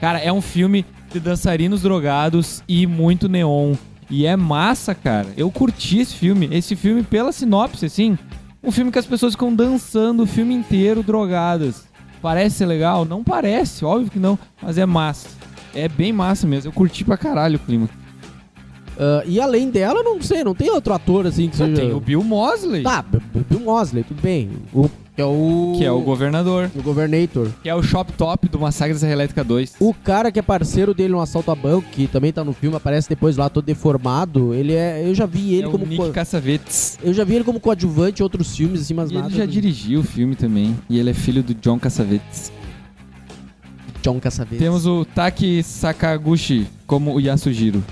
[0.00, 3.74] Cara, é um filme de dançarinos drogados e muito neon.
[4.08, 5.28] E é massa, cara.
[5.36, 6.48] Eu curti esse filme.
[6.52, 8.16] Esse filme, pela sinopse, assim,
[8.62, 11.86] um filme que as pessoas ficam dançando o filme inteiro drogadas.
[12.22, 13.04] Parece ser legal?
[13.04, 15.28] Não parece, óbvio que não, mas é massa.
[15.76, 16.68] É bem massa mesmo.
[16.68, 17.88] Eu curti pra caralho o clima.
[18.98, 21.74] Ah, e além dela, não sei, não tem outro ator assim que seja.
[21.74, 23.04] Tem o Bill Mosley, Tá,
[23.50, 24.48] Bill Mosley, tudo bem.
[24.72, 25.74] O, que é o.
[25.76, 26.70] que é o governador.
[26.74, 27.48] o Governator.
[27.62, 29.76] Que é o shop top do Massacre da Serra Elétrica 2.
[29.80, 32.74] O cara que é parceiro dele no assalto a banco, que também tá no filme,
[32.76, 34.54] aparece depois lá todo deformado.
[34.54, 35.06] Ele é.
[35.06, 35.84] Eu já vi ele é como.
[35.84, 36.98] o Nick co- Cassavetes.
[37.02, 39.26] Eu já vi ele como coadjuvante em outros filmes, assim, mas E nada.
[39.28, 40.74] ele já do dirigiu o filme também.
[40.88, 42.50] E ele é filho do John Cassavetes.
[44.06, 44.60] John Cassavetes.
[44.60, 47.82] Temos o Taki Sakaguchi como o Yasujiro.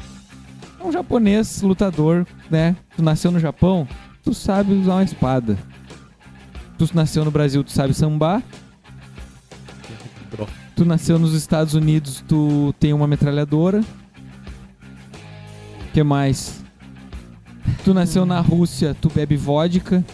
[0.79, 2.77] É um japonês lutador, né?
[2.97, 3.89] Tu nasceu no Japão,
[4.23, 5.59] tu sabe usar uma espada.
[6.79, 8.45] Tu nasceu no Brasil, tu sabe sambar.
[10.77, 13.83] Tu nasceu nos Estados Unidos, tu tem uma metralhadora.
[15.93, 16.63] que mais?
[17.85, 20.05] Tu nasceu na Rússia, tu bebe vodka.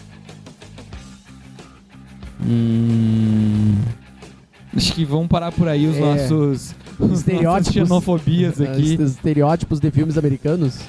[2.43, 3.75] Hum.
[4.75, 5.99] Acho que vão parar por aí os É.
[5.99, 7.73] nossos os Estereótipos.
[7.73, 8.97] xenofobias aqui.
[9.01, 10.79] Os estereótipos de filmes americanos.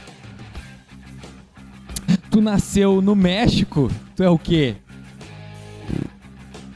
[2.31, 4.77] Tu nasceu no México, tu é o quê?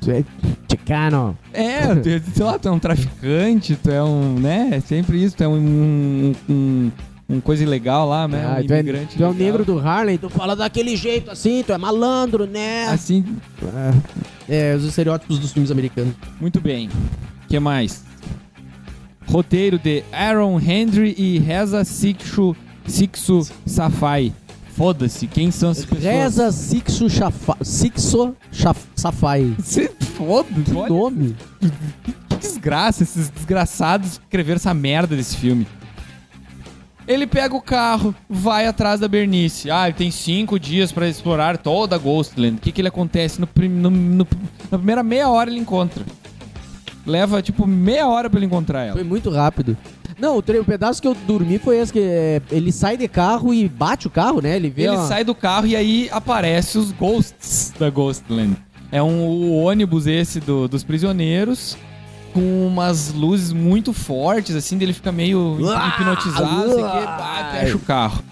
[0.00, 0.24] Tu é
[0.62, 1.36] mexicano.
[1.52, 4.70] É, tu- sei lá, tu é um traficante, tu é um, né?
[4.72, 6.92] É sempre isso, tu é um, um, um,
[7.28, 8.44] um coisa ilegal lá, né?
[8.44, 9.46] Ah, um tu, é, imigrante tu é o ilegal.
[9.46, 12.86] negro do Harlem, tu fala daquele jeito assim, tu é malandro, né?
[12.88, 13.24] Assim,
[14.48, 16.14] É, os estereótipos dos filmes americanos.
[16.40, 16.88] muito bem.
[16.88, 18.04] O que mais?
[19.28, 22.54] Roteiro de Aaron Hendry e Reza Sixu,
[22.86, 24.32] Sixu Safai.
[24.76, 26.04] Foda-se, quem são essas pessoas?
[26.04, 27.56] Reza Sixo Chafa...
[27.62, 28.78] Sixo Chaf...
[28.94, 29.54] Safai.
[29.58, 31.34] Você foda-se, Que olha nome?
[32.28, 35.66] que desgraça, esses desgraçados escreveram essa merda desse filme.
[37.08, 39.70] Ele pega o carro, vai atrás da Bernice.
[39.70, 42.56] Ah, ele tem cinco dias pra explorar toda a Ghostland.
[42.56, 43.40] O que que ele acontece?
[43.40, 44.26] No, prim- no- no-
[44.70, 46.04] na primeira meia hora ele encontra.
[47.06, 48.94] Leva, tipo, meia hora pra ele encontrar ela.
[48.94, 49.76] Foi muito rápido.
[50.18, 53.54] Não, o, o pedaço que eu dormi foi esse que é, ele sai de carro
[53.54, 54.56] e bate o carro, né?
[54.56, 58.56] Ele vê Ele uma- sai do carro e aí aparece os Ghosts da Ghostland.
[58.90, 61.76] É um o ônibus esse do- dos prisioneiros
[62.36, 67.06] com umas luzes muito fortes, assim, dele fica meio hipnotizado, sei Uá!
[67.18, 68.22] pá, fecha o carro.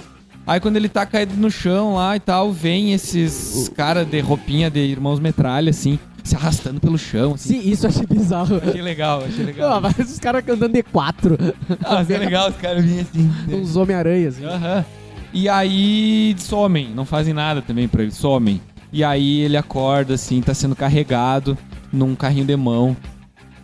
[0.46, 4.70] Aí quando ele tá caído no chão lá e tal, vem esses caras de roupinha
[4.70, 7.62] de irmãos metralha, assim, se arrastando pelo chão, assim.
[7.62, 8.60] Sim, isso eu achei bizarro.
[8.62, 9.80] Achei legal, achei legal.
[9.80, 11.38] mas os caras andando de quatro.
[11.82, 13.22] Ah, achei legal, os caras vinham assim.
[13.46, 13.56] né?
[13.56, 14.44] Uns Homem-Aranha, assim.
[14.44, 14.84] Aham.
[15.32, 18.60] E aí somem, não fazem nada também pra ele, somem.
[18.92, 21.56] E aí ele acorda, assim, tá sendo carregado
[21.90, 22.94] num carrinho de mão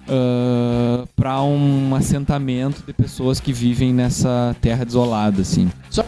[0.09, 5.71] ah, pra um assentamento de pessoas que vivem nessa terra desolada, assim.
[5.89, 6.05] Só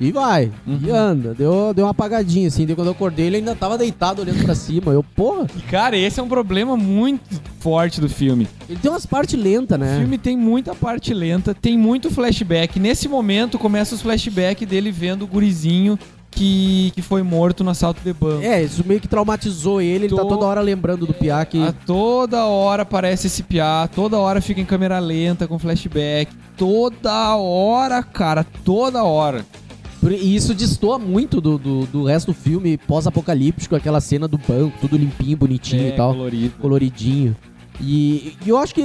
[0.00, 0.94] E vai, e Uhum.
[0.94, 1.34] anda.
[1.34, 2.64] Deu, deu uma apagadinha, assim.
[2.64, 4.92] Daí quando eu acordei, ele ainda tava deitado olhando pra cima.
[4.92, 7.20] Eu, porra, E cara, esse é um problema muito
[7.58, 8.46] forte do filme.
[8.68, 9.98] ele tem umas partes lentas, O né?
[9.98, 12.78] filme tem muita parte lenta, tem muito flashback.
[12.78, 15.98] Nesse momento começa os flashbacks dele vendo o gurizinho
[16.38, 18.42] que, que foi morto no assalto de banco.
[18.42, 20.06] É, isso meio que traumatizou ele.
[20.06, 21.60] Ele tá toda hora lembrando do Piá que.
[21.62, 26.32] A toda hora aparece esse piá, toda hora fica em câmera lenta com flashback.
[26.56, 29.44] Toda hora, cara, toda hora.
[30.08, 34.78] E isso destoa muito do, do, do resto do filme pós-apocalíptico, aquela cena do banco,
[34.80, 36.12] tudo limpinho, bonitinho É, e tal.
[36.12, 36.54] colorido.
[36.60, 37.36] coloridinho.
[37.80, 38.82] E, e eu acho que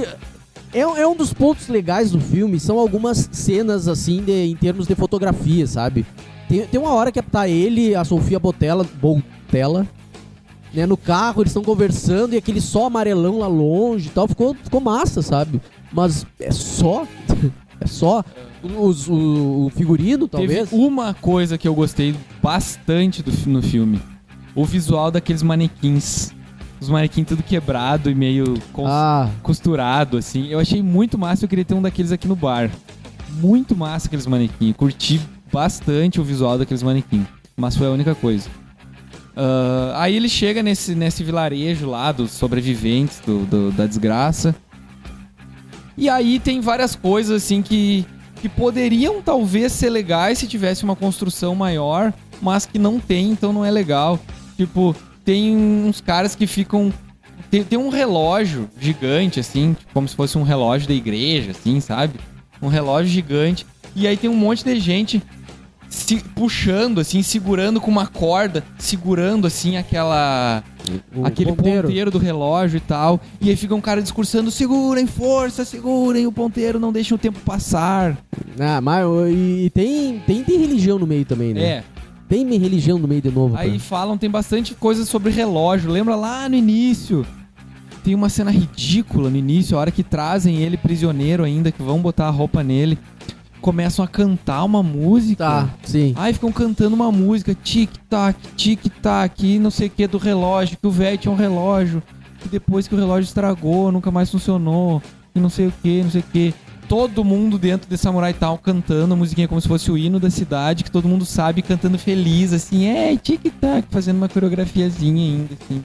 [0.72, 4.88] é, é um dos pontos legais do filme, são algumas cenas, assim, de- em termos
[4.88, 6.04] de fotografia, sabe?
[6.54, 9.86] Tem, tem uma hora que tá ele, a Sofia Botella, Botella
[10.72, 14.54] né, no carro, eles estão conversando e aquele só amarelão lá longe e tal, ficou,
[14.54, 15.60] ficou massa, sabe?
[15.92, 17.06] Mas é só?
[17.80, 18.24] é só?
[18.62, 20.70] Os- o, o figurino, talvez?
[20.70, 24.00] Teve uma coisa que eu gostei bastante do, no filme.
[24.54, 26.32] O visual daqueles manequins.
[26.80, 30.46] Os manequins tudo quebrado e meio Ah, costurado, assim.
[30.48, 32.70] Eu achei muito massa, eu queria ter um daqueles aqui no bar.
[33.40, 34.74] Muito massa aqueles manequins.
[34.76, 35.20] Curti
[35.54, 37.26] bastante o visual daqueles manequins.
[37.56, 38.48] Mas foi a única coisa.
[39.36, 44.54] Ah, aí ele chega nesse, nesse vilarejo lá dos sobreviventes do, do- da desgraça.
[45.96, 48.04] E aí tem várias coisas assim que,
[48.42, 52.12] que poderiam talvez ser legais se tivesse uma construção maior,
[52.42, 54.18] mas que não tem, então não é legal.
[54.56, 56.92] Tipo, tem uns caras que ficam.
[57.50, 62.18] Tem, tem um relógio gigante, assim, como se fosse um relógio da igreja, assim, sabe?
[62.60, 63.64] Um relógio gigante.
[63.94, 65.22] E aí tem um monte de gente
[65.94, 70.62] se puxando, assim, segurando com uma corda, segurando, assim, aquela
[71.14, 72.10] o aquele ponteiro.
[72.10, 73.20] do relógio e tal.
[73.40, 77.38] E aí fica um cara discursando: segurem, força, segurem o ponteiro, não deixem o tempo
[77.40, 78.18] passar.
[78.58, 81.62] Ah, mas e tem, tem, tem religião no meio também, né?
[81.62, 81.84] É.
[82.28, 83.56] Tem religião no meio de novo.
[83.56, 83.80] Aí cara.
[83.80, 85.90] falam, tem bastante coisa sobre relógio.
[85.90, 87.24] Lembra lá no início?
[88.02, 92.00] Tem uma cena ridícula no início, a hora que trazem ele prisioneiro ainda, que vão
[92.00, 92.98] botar a roupa nele.
[93.64, 95.42] Começam a cantar uma música.
[95.42, 96.12] Tá, sim.
[96.18, 100.86] Aí ficam cantando uma música, tic-tac, tic-tac, e não sei o que do relógio, que
[100.86, 102.02] o velho tinha um relógio,
[102.40, 105.02] que depois que o relógio estragou, nunca mais funcionou,
[105.34, 106.54] e não sei o que, não sei o que.
[106.86, 110.28] Todo mundo dentro de Samurai Town cantando a musiquinha como se fosse o hino da
[110.28, 115.82] cidade, que todo mundo sabe, cantando feliz, assim, é, tic-tac, fazendo uma coreografiazinha ainda, assim.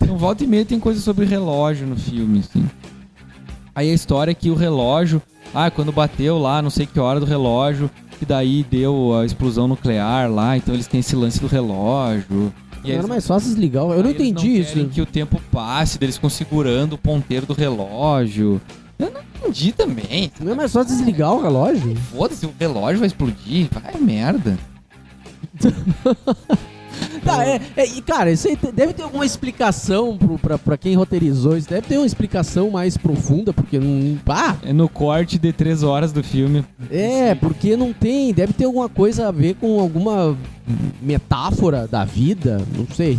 [0.00, 2.64] Então, volta e meia tem coisa sobre relógio no filme, assim.
[3.74, 5.20] Aí a história é que o relógio,
[5.54, 9.68] ah, quando bateu lá, não sei que hora do relógio, que daí deu a explosão
[9.68, 12.52] nuclear lá, então eles têm esse lance do relógio.
[12.84, 13.84] E Era eles- mais fácil desligar.
[13.84, 14.74] Eu não entendi isso.
[14.74, 18.60] querem que o tempo passe, deles ficam segurando o ponteiro do relógio.
[18.98, 20.30] Eu não entendi também.
[20.40, 21.96] Não é mais fácil desligar o relógio?
[21.96, 23.68] Foda-se, o relógio vai explodir.
[23.72, 24.58] Vai merda.
[27.24, 30.94] Tá, é, é, e cara, isso aí deve ter alguma explicação pro, pra, pra quem
[30.94, 31.68] roteirizou isso.
[31.68, 34.18] Deve ter uma explicação mais profunda, porque não.
[34.28, 34.56] Ah!
[34.62, 36.64] É no corte de três horas do filme.
[36.90, 38.32] É, porque não tem.
[38.32, 40.36] Deve ter alguma coisa a ver com alguma
[41.00, 42.60] metáfora da vida.
[42.76, 43.18] Não sei.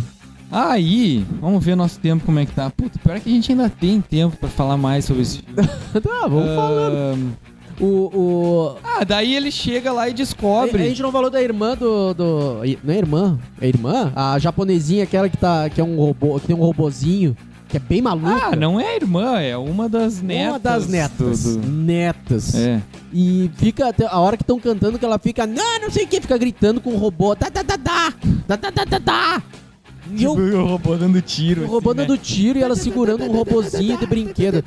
[0.50, 2.70] Aí, vamos ver nosso tempo como é que tá.
[2.70, 5.68] Puta, pior que a gente ainda tem tempo pra falar mais sobre esse filme.
[6.00, 7.36] tá, vamos falando.
[7.80, 8.76] O, o...
[8.82, 10.82] Ah, daí ele chega lá e A, a descobre.
[10.88, 12.56] gente não falou da irmã do, do.
[12.82, 13.38] Não é irmã?
[13.60, 14.12] É irmã?
[14.16, 17.36] A japonesinha, aquela que, tá, que é um robô, que tem um robozinho,
[17.68, 18.48] que é bem maluca.
[18.52, 20.48] Ah, não é a irmã, é uma das netas.
[20.52, 21.42] Uma das netas.
[21.42, 22.54] do- do- Netas.
[22.54, 22.80] É.
[23.12, 26.08] E fica até a hora que estão cantando que ela fica, não, não sei o
[26.08, 27.36] que, fica gritando com o robô.
[27.36, 28.12] Tá, tá, tá, tá,
[28.48, 29.42] tá, tá, tá, tá, tá.
[30.14, 31.62] E eu, Tipo, o robô dando tiro.
[31.64, 32.06] o robô assim, né?
[32.06, 34.62] dando tiro e ela segurando um robozinho de brinquedo.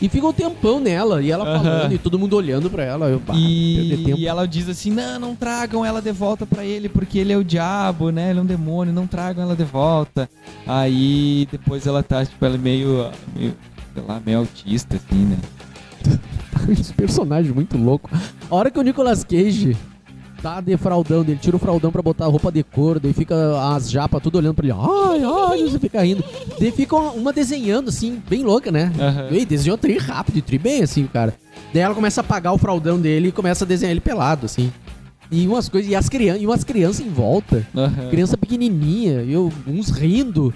[0.00, 3.06] E fica um tempão nela, e ela falando, e todo mundo olhando pra ela.
[3.08, 6.88] Eu, pá, E, e ela diz assim: não, não tragam ela de volta pra ele,
[6.88, 8.30] porque ele é o diabo, né?
[8.30, 10.28] Ele é um demônio, não tragam ela de volta.
[10.66, 13.54] Aí depois ela tá, tipo, ela é meio, meio
[13.94, 15.36] sei lá, meio autista, assim, né?
[16.70, 18.10] Esse personagem muito louco.
[18.50, 19.76] A hora que o Nicolas Cage
[20.42, 23.34] tá de fraldão, ele tira o fraldão pra botar a roupa de cor, daí fica
[23.74, 24.74] as japas tudo olhando pra ele.
[24.74, 26.24] Ai, ai, você fica rindo.
[26.58, 28.92] Daí fica uma, desenhando, assim, bem louca, né?
[28.98, 29.28] Aham.
[29.32, 31.34] E desenhou tri rápido, tri bem, assim, o cara.
[31.72, 34.72] Daí ela começa a apagar o fraldão dele e começa a desenhar ele pelado, assim.
[35.30, 37.66] E umas coisas, e as crianças, e umas crianças em volta.
[37.76, 38.08] Aham.
[38.08, 40.54] Criança pequenininha, e eu, uns rindo.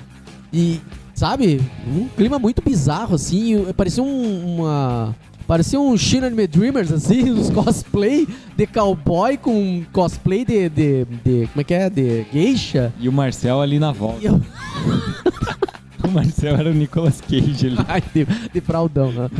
[0.53, 0.81] E,
[1.15, 3.67] sabe, um clima muito bizarro, assim.
[3.77, 5.15] Parecia um, uma.
[5.47, 8.27] Parecia um Shin Anime Dreamers, assim, uns cosplay
[8.57, 11.91] de cowboy com cosplay de, de, de- Como é que é?
[11.91, 12.93] De geisha.
[13.01, 14.27] E o Marcel ali na E volta.
[14.27, 14.41] eu,
[16.09, 17.77] O Marcel era o Nicolas Cage ali.
[17.89, 19.31] ai, de, de fraldão, né?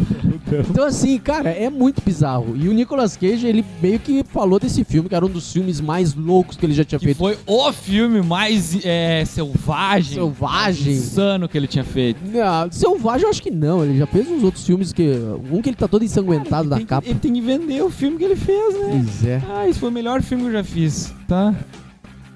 [0.71, 2.55] Então, assim, cara, é muito bizarro.
[2.57, 5.81] E o Nicolas Cage, ele meio que falou desse filme, que era um dos filmes
[5.81, 7.19] mais loucos que ele já tinha Que feito.
[7.19, 10.93] foi o filme mais é, selvagem, Selvagem.
[10.93, 12.21] insano que ele tinha feito.
[12.25, 13.85] Não, Selvagem eu acho que não.
[13.85, 15.11] Ele já fez uns outros filmes que.
[15.51, 17.09] Um que ele tá todo ensanguentado tem que, capa.
[17.09, 18.89] ele tem que vender o filme que ele fez, né?
[19.05, 19.43] Pois é.
[19.51, 21.55] Ah, esse foi o melhor filme que eu já fiz, tá?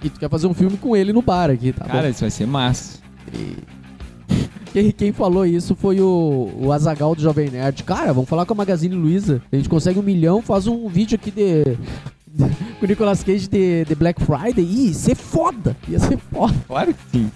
[0.03, 1.85] E tu quer fazer um filme com ele no bar aqui, tá?
[1.85, 2.09] Cara, bom.
[2.09, 2.99] isso vai ser massa.
[4.77, 7.83] Quem, quem falou isso foi o, o Azagal do Jovem Nerd.
[7.83, 9.41] Cara, vamos falar com a Magazine Luiza.
[9.51, 11.65] A gente consegue um milhão, faz um vídeo aqui de.
[11.65, 11.77] de-
[12.79, 14.63] com o Nicolas Cage de, de Black Friday.
[14.63, 15.75] Ih, ser foda.
[15.89, 16.53] Ia ser foda.
[16.69, 17.31] Claro que sim.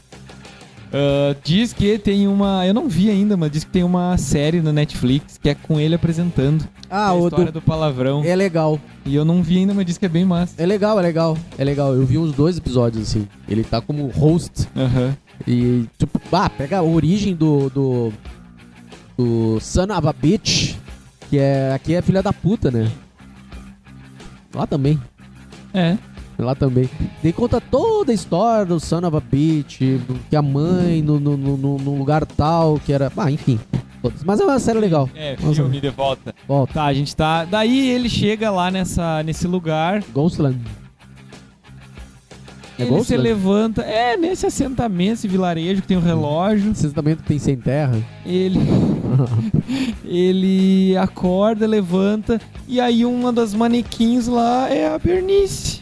[0.93, 2.67] Ah, diz que tem uma.
[2.67, 5.81] Eu não vi ainda, mas diz que tem uma série na Netflix que é com
[5.81, 7.53] ele apresentando Ah, a o história do.
[7.53, 8.23] do palavrão.
[8.23, 8.79] É legal.
[9.07, 10.53] E eu não vi ainda, mas diz que é bem massa.
[10.59, 11.39] É legal, é legal.
[11.57, 11.95] É legal.
[11.95, 13.27] Eu vi uns dois episódios assim.
[13.49, 14.69] Ele tá como host.
[14.77, 15.17] Aham.
[15.47, 17.71] E, tipo, ah, pega a origem do.
[17.71, 18.13] do.
[19.17, 20.75] do Son of a Bitch.
[21.29, 21.73] Que é.
[21.73, 22.91] Aqui é filha da puta, né?
[24.55, 25.01] Lá também.
[25.73, 25.97] É.
[26.39, 26.89] Lá também.
[27.23, 29.81] Daí conta toda a história do Son of a Bitch,
[30.29, 33.13] que a mãe no, no, no, no- num lugar tal, que era.
[33.17, 33.61] Ah, enfim.
[34.25, 35.11] Mas é uma série legal.
[35.15, 35.57] É, Nossa.
[35.57, 36.35] filme de volta.
[36.49, 36.73] Volta.
[36.73, 37.45] Tá, a gente tá.
[37.45, 40.03] Daí ele chega lá nessa, nesse lugar.
[40.13, 40.59] Ghostland.
[42.83, 43.83] É ele se levanta.
[43.83, 46.71] É, nesse assentamento, esse vilarejo que tem um relógio.
[46.71, 47.99] Assentamento que tem sem terra.
[48.25, 48.59] Ele.
[50.05, 52.41] ele acorda, levanta.
[52.67, 55.81] E aí uma das manequins lá é a Bernice.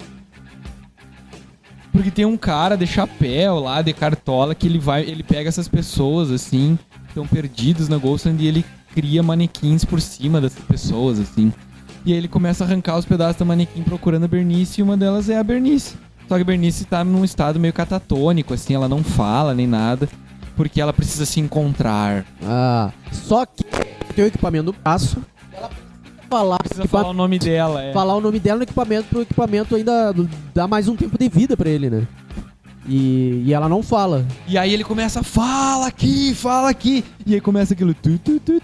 [1.93, 5.03] Porque tem um cara de chapéu lá, de cartola, que ele vai.
[5.03, 10.01] Ele pega essas pessoas, assim, que estão perdidas na Ghostland e ele cria manequins por
[10.01, 11.53] cima dessas pessoas, assim.
[12.05, 14.97] E aí ele começa a arrancar os pedaços da manequim procurando a Bernice e uma
[14.97, 15.97] delas é a Bernice.
[16.29, 20.09] Só que a Bernice tá num estado meio catatônico, assim, ela não fala nem nada,
[20.57, 22.25] porque ela precisa se encontrar.
[22.45, 23.65] Ah, só que
[24.15, 25.17] tem o equipamento no braço.
[25.53, 27.93] Ela precisa falar, Precisa equipa- falar o nome dela, é.
[27.95, 30.15] falar o nome dela no equipamento pro equipamento ainda
[30.55, 32.07] dar mais um tempo de vida pra ele, né?
[32.87, 34.27] E, e ela não fala.
[34.47, 37.05] E aí ele começa, fala aqui, fala aqui.
[37.27, 37.93] E aí começa aquilo.
[37.95, 38.61] Tu, tu, tu,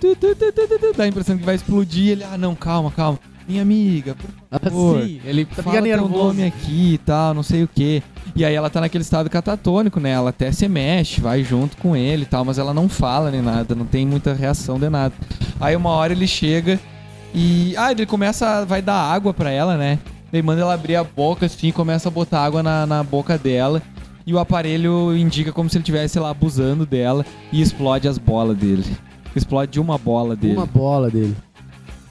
[0.96, 2.12] dá a impressão que vai explodir.
[2.12, 3.18] Ele, ah, não, calma, calma.
[3.46, 4.30] Minha amiga, por
[4.61, 4.98] favor.
[5.02, 6.12] Assim, ele tá Fala teu nervoso.
[6.24, 8.02] nome aqui e tal, não sei o que.
[8.35, 10.11] E aí ela tá naquele estado catatônico, né?
[10.11, 13.42] Ela até se mexe, vai junto com ele e tal, mas ela não fala nem
[13.42, 15.12] nada, não tem muita reação de nada.
[15.60, 16.81] Aí uma hora ele chega
[17.35, 17.75] e.
[17.77, 18.46] Ah, ele começa.
[18.46, 19.98] a- Vai dar água pra ela, né?
[20.33, 23.37] Daí manda ela abrir a boca assim e começa a botar água na, na boca
[23.38, 23.81] dela.
[24.27, 28.56] E o aparelho indica como se ele estivesse lá abusando dela e explode as bolas
[28.56, 28.85] dele.
[29.37, 30.54] Explode uma bola dele.
[30.56, 31.37] Uma bola dele.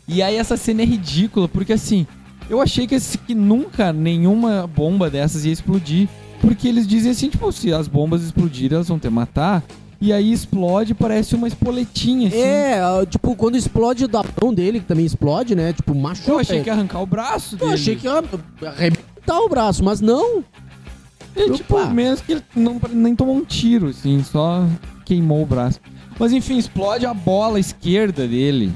[0.07, 2.05] E aí essa cena é ridícula, porque assim,
[2.49, 6.07] eu achei que, esse- que nunca nenhuma bomba dessas ia explodir.
[6.41, 9.63] Porque eles dizem assim, tipo, se as bombas explodirem, elas vão te matar.
[10.01, 12.37] E aí explode, parece uma espoletinha, assim.
[12.37, 15.71] É, ah, tipo, quando explode da mão dele, que também explode, né?
[15.71, 16.31] Tipo, machuca.
[16.31, 17.73] Eu achei que ia arrancar o braço Eu dele.
[17.73, 18.21] achei que ia
[18.67, 20.43] arrebentar o braço, mas não.
[21.33, 24.67] E, tipo, menos que ele não, nem tomou um tiro, assim, só
[25.05, 25.79] queimou o braço.
[26.19, 28.73] Mas enfim, explode a bola esquerda dele.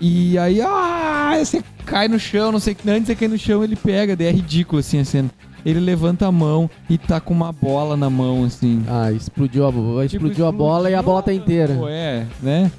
[0.00, 2.88] E aí, ah, você cai no chão, não sei que.
[2.88, 5.30] Antes de cair no chão, ele pega, daí é ridículo assim a cena.
[5.66, 8.84] ele levanta a mão e tá com uma bola na mão, assim.
[8.88, 11.74] Ah, explodiu a, Tipo, explodiu a bola e a bola tá inteira.
[11.74, 12.70] Pô, é, né?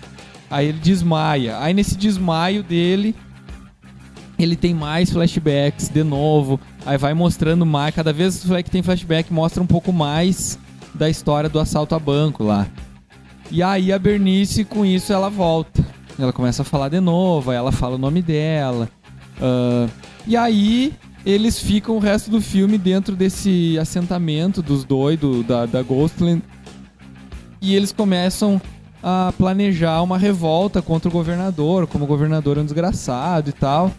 [0.50, 1.60] Aí ele desmaia.
[1.60, 3.14] Aí nesse desmaio dele,
[4.38, 6.60] ele tem mais flashbacks de novo.
[6.86, 7.94] Aí vai mostrando mais.
[7.94, 10.58] Cada vez que tem flashback, mostra um pouco mais
[10.94, 12.66] da história do assalto a banco lá.
[13.52, 15.84] E aí a Bernice, com isso, ela volta.
[16.20, 18.90] Ela começa a falar de novo, aí ela fala o nome dela.
[19.42, 19.88] Ah,
[20.28, 20.94] e aí
[21.26, 26.42] eles ficam o resto do filme dentro desse assentamento dos doidos da, da Ghostland.
[27.62, 28.62] E eles começam
[29.02, 33.92] a planejar uma revolta contra o governador, como o governador é um desgraçado e tal.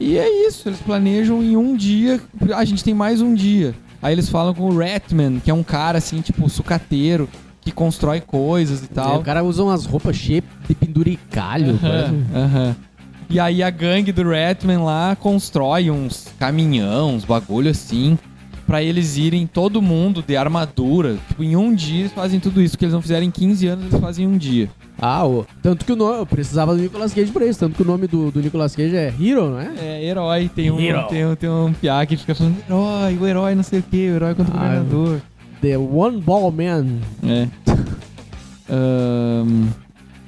[0.00, 2.20] E é isso, eles planejam em um dia.
[2.54, 3.74] A gente tem mais um dia.
[4.00, 7.28] Aí eles falam com o Ratman, que é um cara assim, tipo, sucateiro,
[7.68, 9.18] que constrói coisas e É, tal.
[9.20, 11.78] o cara usa umas roupas cheias de penduricalho.
[12.34, 12.76] Aham.
[13.30, 18.18] E aí a gangue do Ratman lá constrói uns caminhão, uns bagulho assim,
[18.66, 21.18] pra eles irem todo mundo de armadura.
[21.28, 23.84] Tipo, em um dia eles fazem tudo isso que eles não fizeram em 15 anos,
[23.86, 24.70] eles fazem em um dia.
[25.00, 26.18] Ah, o- tanto que o nome.
[26.20, 27.60] Eu precisava do Nicolas Cage pra isso.
[27.60, 29.72] Tanto que o nome do, do Nicolas Cage é Hero, não é?
[29.78, 30.50] É, herói.
[30.52, 31.06] Tem um, Hero.
[31.08, 33.96] tem um, tem um piá que fica falando herói, o herói não sei o que,
[34.08, 35.22] o herói contra o Ah, governador.
[35.60, 36.86] The One Ball Man.
[37.24, 37.48] É.
[38.70, 39.68] Ahn,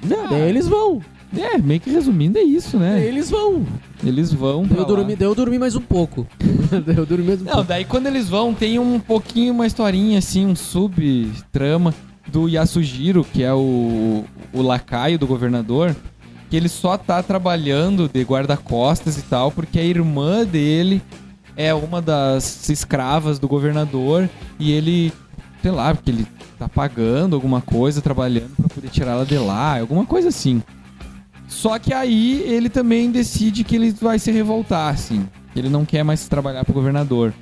[0.03, 1.01] Não, daí eles vão.
[1.37, 3.03] é, meio que resumindo é isso, né?
[3.05, 3.65] eles vão.
[4.03, 6.25] Eles vão Daí eu, dormi, daí eu dormi mais um pouco.
[6.85, 7.67] daí eu dormi mais um Não, pouco.
[7.67, 11.93] daí quando eles vão, tem um pouquinho uma historinha assim, um subtrama
[12.27, 14.23] do Yasujiro, que é o,
[14.53, 15.95] o lacaio do governador,
[16.49, 21.01] que ele só tá trabalhando de guarda-costas e tal, porque a irmã dele
[21.55, 24.29] é uma das escravas do governador
[24.59, 25.13] e ele,
[25.61, 26.27] sei lá, porque ele
[26.57, 30.61] tá pagando alguma coisa, trabalhando pra poder tirar ela de lá, alguma coisa assim.
[31.47, 35.27] Só que aí ele também decide que ele vai se revoltar, assim.
[35.55, 37.33] Ele não quer mais trabalhar pro governador.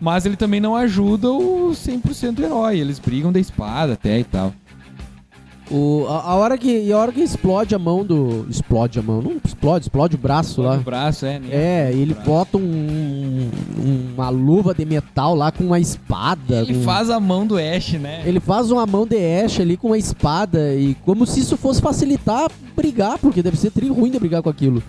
[0.00, 2.78] Mas ele também não ajuda o 100% herói.
[2.78, 4.52] Eles brigam da espada até e tal.
[5.70, 8.46] O, a, a hora que, a hora que explode a mão do.
[8.50, 9.22] Explode a mão.
[9.22, 10.76] Não explode, explode o braço lá.
[10.76, 11.48] O braço, é, né?
[11.50, 12.28] É, ele braço.
[12.28, 13.50] bota um,
[14.14, 16.60] uma luva de metal lá com uma espada.
[16.60, 18.22] Ele com- faz a mão do Ash, né?
[18.26, 21.80] Ele faz uma mão de Ash ali com uma espada e como se isso fosse
[21.80, 24.82] facilitar brigar, porque deve ser tri ruim de brigar com aquilo.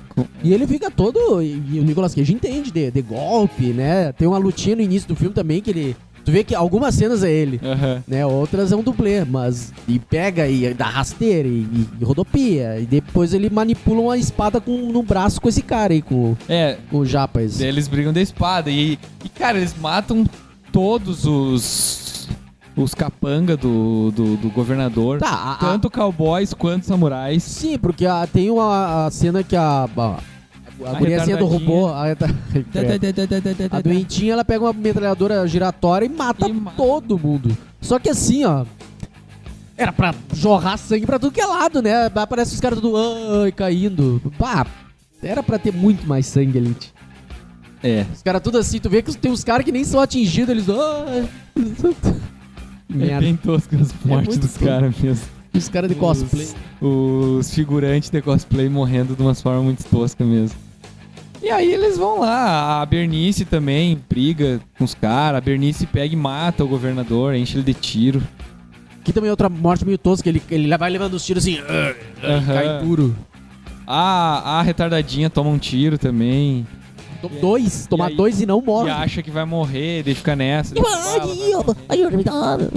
[0.43, 1.41] E ele fica todo.
[1.41, 4.11] E o Nicolas Cage entende de, de golpe, né?
[4.11, 5.95] Tem uma lutinha no início do filme também que ele.
[6.25, 7.61] Tu vê que algumas cenas é ele.
[7.63, 8.03] Aham.
[8.07, 11.67] Né, outras é um dublê, mas e pega e dá rasteira e,
[12.01, 12.79] e rodopia.
[12.79, 16.77] E depois ele manipula uma espada com, no braço com esse cara aí, com, É,
[16.89, 17.61] com o Japas.
[17.61, 18.69] eles brigam da espada.
[18.71, 20.25] E, e, cara, eles matam
[20.71, 22.27] todos os.
[22.77, 25.19] Os capanga do, do, do governador.
[25.19, 27.41] Tá, a- a- Tanto cowboys quanto samurais.
[27.41, 29.87] Sim, porque a- tem uma a cena que a.
[29.95, 30.17] A,
[30.83, 31.87] a, A guriazinha do robô.
[31.87, 32.05] A,
[33.71, 36.77] a doentinha, ela pega uma metralhadora giratória e mata E mata.
[36.77, 37.55] todo mundo.
[37.81, 38.65] Só que assim, ó.
[39.77, 42.05] Era pra jorrar sangue pra tudo que é lado, né?
[42.05, 42.95] Aparece os caras tudo
[43.43, 44.21] ai, caindo.
[44.37, 44.65] Pá,
[45.21, 46.75] era pra ter muito mais sangue ali.
[47.83, 48.05] É.
[48.13, 50.65] Os caras tudo assim, tu vê que tem uns caras que nem são atingidos, eles.
[50.69, 51.29] ai.
[52.89, 53.19] É Merda.
[53.21, 55.25] bem tosco as mortes muito dos caras mesmo.
[55.53, 56.47] Os caras de cosplay.
[56.81, 60.57] Os figurantes de cosplay morrendo de uma forma muito tosca mesmo.
[61.45, 66.11] E aí eles vão lá, a Bernice também briga com os caras, a Bernice pega
[66.11, 68.23] e mata o governador, enche ele de tiro.
[68.99, 71.59] Aqui também é outra morte meio tosca, ele, ele vai levando os tiros assim,
[72.23, 72.53] Aham.
[72.53, 73.15] cai duro.
[73.85, 76.65] A, a retardadinha toma um tiro também.
[77.21, 78.89] Tom- Dois, tomar aí- dois e não E morre.
[78.89, 80.73] acha que vai morrer, daí fica nessa.
[80.73, 82.71] daí fala,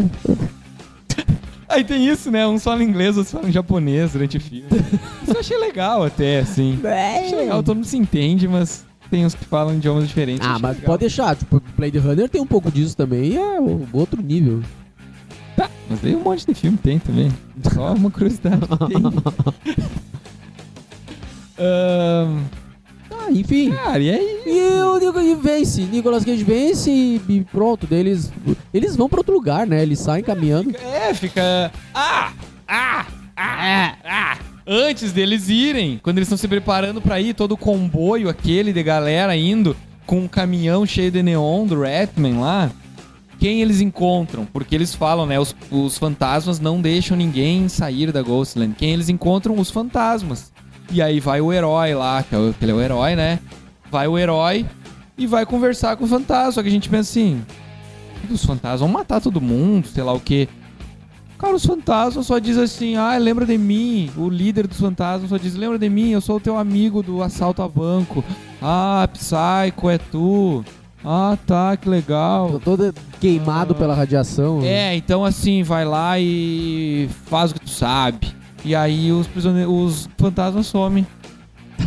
[1.68, 2.46] Aí tem isso, né?
[2.46, 4.66] Um fala inglês, outro fala em japonês durante o filme.
[5.22, 6.78] Isso eu achei legal até, assim.
[7.24, 10.46] Achei legal, todo mundo se entende, mas tem uns que falam idiomas diferentes.
[10.46, 10.86] Ah, mas legal.
[10.86, 13.58] pode deixar, tipo, Blade Runner tem um pouco disso também, e é
[13.92, 14.62] outro nível.
[15.56, 17.30] Tá, mas aí um monte de filme tem também.
[17.74, 19.02] Só uma curiosidade que tem.
[21.60, 22.44] Ahn,
[23.30, 23.70] enfim.
[23.72, 24.42] cara, e aí?
[24.46, 28.30] E o Nico- e vence, Nicolas Cage vence e, e pronto, daí eles,
[28.96, 29.82] vão pra outro lugar, né?
[29.82, 30.74] Eles saem caminhando.
[30.76, 31.70] É, fica.
[31.94, 32.32] Ah!
[32.66, 33.06] Ah!
[33.36, 33.94] Ah!
[34.04, 34.38] Ah!
[34.66, 38.82] Antes deles irem, quando eles estão se preparando pra ir, todo o comboio aquele de
[38.82, 39.74] galera indo
[40.04, 42.70] com um caminhão cheio de neon do Ratman lá.
[43.38, 44.44] Quem eles encontram?
[44.44, 45.38] Porque eles falam, né?
[45.38, 48.74] Os, os fantasmas não deixam ninguém sair da Ghostland.
[48.76, 49.56] Quem eles encontram?
[49.56, 50.52] Os fantasmas.
[50.90, 53.38] E aí vai o herói lá, que, é o, que ele é o herói, né?
[53.90, 54.66] Vai o herói
[55.16, 56.52] e vai conversar com o fantasma.
[56.52, 57.42] Só que a gente pensa assim:
[58.30, 60.48] os fantasmas vão matar todo mundo, sei lá o quê.
[61.38, 64.10] Cara, os fantasmas só diz assim, ah, lembra de mim.
[64.16, 67.22] O líder dos fantasmas só diz, lembra de mim, eu sou o teu amigo do
[67.22, 68.24] assalto a banco.
[68.60, 70.64] Ah, Psycho, é tu.
[71.04, 72.58] Ah, tá, que legal.
[72.64, 74.62] Tô todo queimado pela radiação.
[74.64, 78.37] É, então assim, vai lá e faz o que tu sabe.
[78.64, 81.06] E aí os prisioneiros, os fantasmas somem.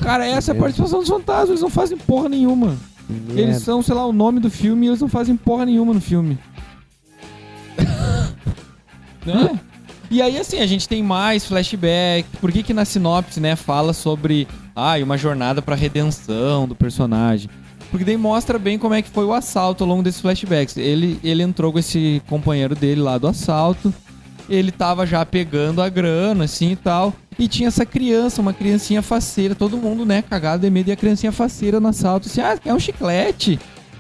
[0.02, 2.78] Cara, essa é a participação dos fantasmas, eles não fazem porra nenhuma.
[3.10, 3.42] Merda.
[3.42, 6.02] Eles são, sei lá, o nome do filme e eles não fazem porra nenhuma no
[6.02, 6.38] filme.
[9.26, 9.60] né?
[10.10, 12.28] E aí, assim, a gente tem mais flashback.
[12.40, 17.50] Por que que na sinopse, né, fala sobre ah, uma jornada pra redenção do personagem?
[17.90, 20.78] Porque daí mostra bem como é que foi o assalto ao longo desses flashbacks.
[20.78, 23.94] Ele, ele entrou com esse companheiro dele lá do assalto.
[24.52, 27.14] Ele tava já pegando a grana, assim e tal.
[27.40, 29.56] E tinha essa criança, uma criancinha faceira.
[29.56, 30.90] Todo mundo, né, cagado de medo.
[30.90, 33.58] E a criancinha faceira no assalto, assim, ah, é um chiclete.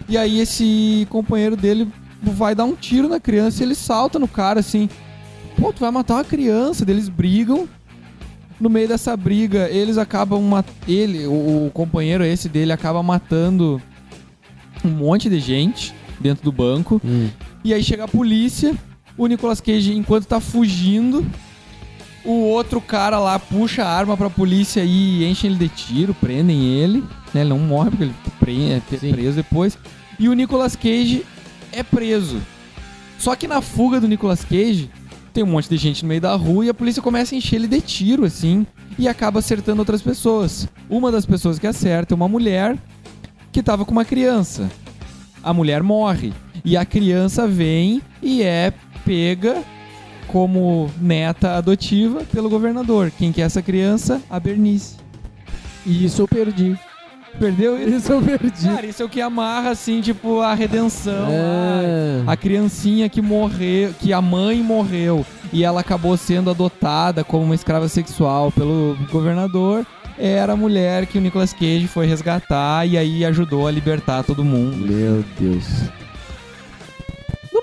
[0.10, 1.88] E aí esse companheiro dele
[2.22, 4.90] vai dar um tiro na criança e ele salta no cara, assim.
[5.58, 6.84] Pô, tu vai matar uma criança.
[6.88, 7.68] Eles brigam.
[8.60, 10.68] No meio dessa briga, eles acabam mat...
[10.88, 13.82] ele, o, o companheiro esse dele acaba matando
[14.86, 17.02] um monte de gente dentro do banco.
[17.04, 17.30] Hum.
[17.64, 18.76] E aí chega a polícia,
[19.24, 21.24] o Nicolas Cage, enquanto tá fugindo,
[22.26, 26.64] o outro cara lá puxa a arma pra polícia e enchem ele de tiro, prendem
[26.64, 27.02] ele.
[27.34, 27.42] Né?
[27.42, 29.12] Ele não morre porque ele pre- é Sim.
[29.12, 29.78] preso depois.
[30.20, 31.24] E o Nicolas Cage
[31.72, 32.42] é preso.
[33.20, 34.90] Só que na fuga do Nicolas Cage,
[35.32, 37.58] tem um monte de gente no meio da rua e a polícia começa a encher
[37.58, 38.66] ele de tiro, assim,
[38.98, 40.68] e acaba acertando outras pessoas.
[40.90, 42.76] Uma das pessoas que acerta é uma mulher
[43.52, 44.70] que tava com uma criança.
[45.44, 46.34] A mulher morre.
[46.66, 48.74] E a criança vem e é
[49.06, 49.64] pega
[50.28, 53.12] como neta adotiva pelo governador.
[53.18, 54.22] Quem que é essa criança?
[54.30, 54.96] A Bernice.
[55.86, 56.78] Isso eu perdi.
[57.40, 57.98] Perdeu isso?
[57.98, 58.68] Isso eu perdi.
[58.68, 61.28] Cara, isso é o que amarra, assim, tipo, a redenção.
[61.30, 62.24] É.
[62.28, 67.56] A criancinha que morreu, que a mãe morreu e ela acabou sendo adotada como uma
[67.56, 69.86] escrava sexual pelo governador,
[70.18, 74.44] era a mulher que o Nicolas Cage foi resgatar e aí ajudou a libertar todo
[74.44, 74.78] mundo.
[74.78, 75.66] Meu Deus.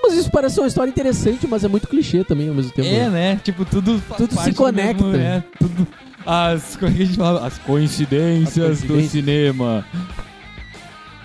[0.09, 2.87] Mas isso parece uma história interessante, mas é muito clichê também ao mesmo tempo.
[2.87, 3.39] É, né?
[3.43, 5.03] Tipo, tudo Tudo se conecta.
[5.03, 5.43] mesmo, né?
[5.59, 5.87] Tudo
[6.25, 7.45] as, como é que a gente fala?
[7.45, 9.85] As coincidências, As do cinema.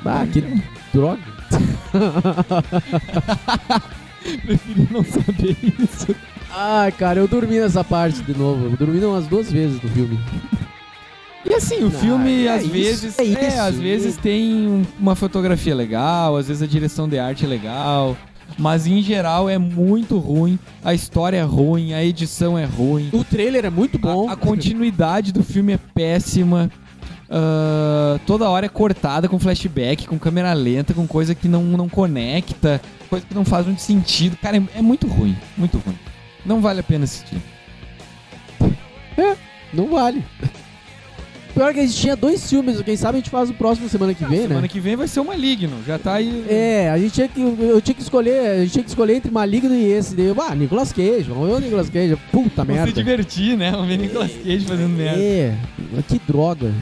[0.04, 0.44] Ah, que
[0.92, 1.22] droga.
[4.44, 6.14] Preferi não saber isso.
[6.50, 8.66] Ai, cara, eu dormi nessa parte de novo.
[8.66, 10.18] Eu dormi umas duas vezes no filme.
[11.44, 13.60] E assim, o Ah, filme é às isso, vezes, é é, isso.
[13.60, 18.16] às vezes tem um- uma fotografia legal, às vezes a direção de arte é legal,
[18.58, 20.58] mas em geral é muito ruim.
[20.84, 24.28] A história é ruim, a edição é ruim, O trailer é muito bom.
[24.28, 26.70] a, a continuidade do filme é péssima.
[27.30, 31.88] ah, toda hora é cortada com flashback, com câmera lenta, com coisa que não, não
[31.88, 32.80] conecta,
[33.10, 34.36] coisa que não faz muito sentido.
[34.36, 35.98] Cara, é, é muito ruim, muito ruim.
[36.46, 37.38] Não vale a pena assistir.
[39.72, 40.24] Não vale.
[41.54, 44.12] Pior que a gente tinha dois filmes, quem sabe a gente faz o próximo semana
[44.12, 44.68] que vem, Semana né?
[44.68, 46.44] que vem vai ser o Maligno, já tá aí.
[46.48, 47.40] É, a gente tinha que.
[47.40, 48.40] Eu tinha que escolher.
[48.40, 50.16] A gente tinha que escolher entre Maligno e esse.
[50.16, 52.16] Daí, ah, Nicolas Cage, vamos ver o Nicolas Cage.
[52.32, 52.92] Puta Vamos se merda.
[52.92, 53.70] divertir, né?
[53.70, 55.20] Vamos ver Nicolas Cage fazendo merda.
[55.22, 55.56] É,
[56.08, 56.72] que droga.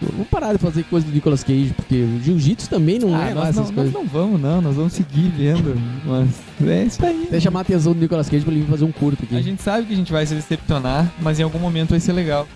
[0.00, 3.34] Vamos parar de fazer coisa do Nicolas Cage, porque o Jiu-Jitsu também não Ah, é
[3.34, 4.62] nós, não, nós não vamos, não.
[4.62, 5.74] Nós vamos seguir vendo.
[6.06, 6.28] Mas
[6.66, 7.26] é isso aí.
[7.30, 9.36] Deixa chamar a atenção do Nicolas Cage pra ele vir fazer um curto aqui.
[9.36, 12.12] A gente sabe que a gente vai se decepcionar, mas em algum momento vai ser
[12.12, 12.46] legal.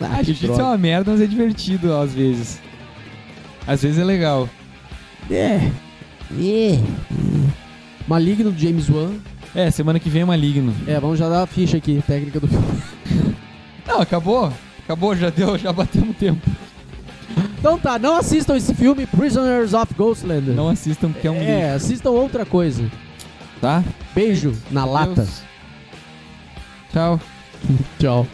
[0.00, 2.60] Ah, a que jiu-jitsu é uma merda, mas é divertido às vezes.
[3.66, 4.48] Às vezes é legal.
[5.30, 5.70] É.
[6.38, 6.78] É.
[8.06, 9.12] Maligno do James Wan.
[9.54, 10.74] É, semana que vem é maligno.
[10.86, 12.66] É, vamos já dar a ficha aqui, técnica do filme.
[13.86, 14.52] Não, acabou.
[14.84, 16.40] Acabou, já deu, já batemos tempo.
[17.58, 20.50] Então tá, não assistam esse filme, Prisoners of Ghostland.
[20.50, 22.84] Não assistam porque é um É, lixo, assistam outra coisa.
[23.60, 23.82] tá?
[24.14, 25.26] Beijo na lata.
[26.92, 27.18] Tchau.
[27.98, 28.26] Tchau.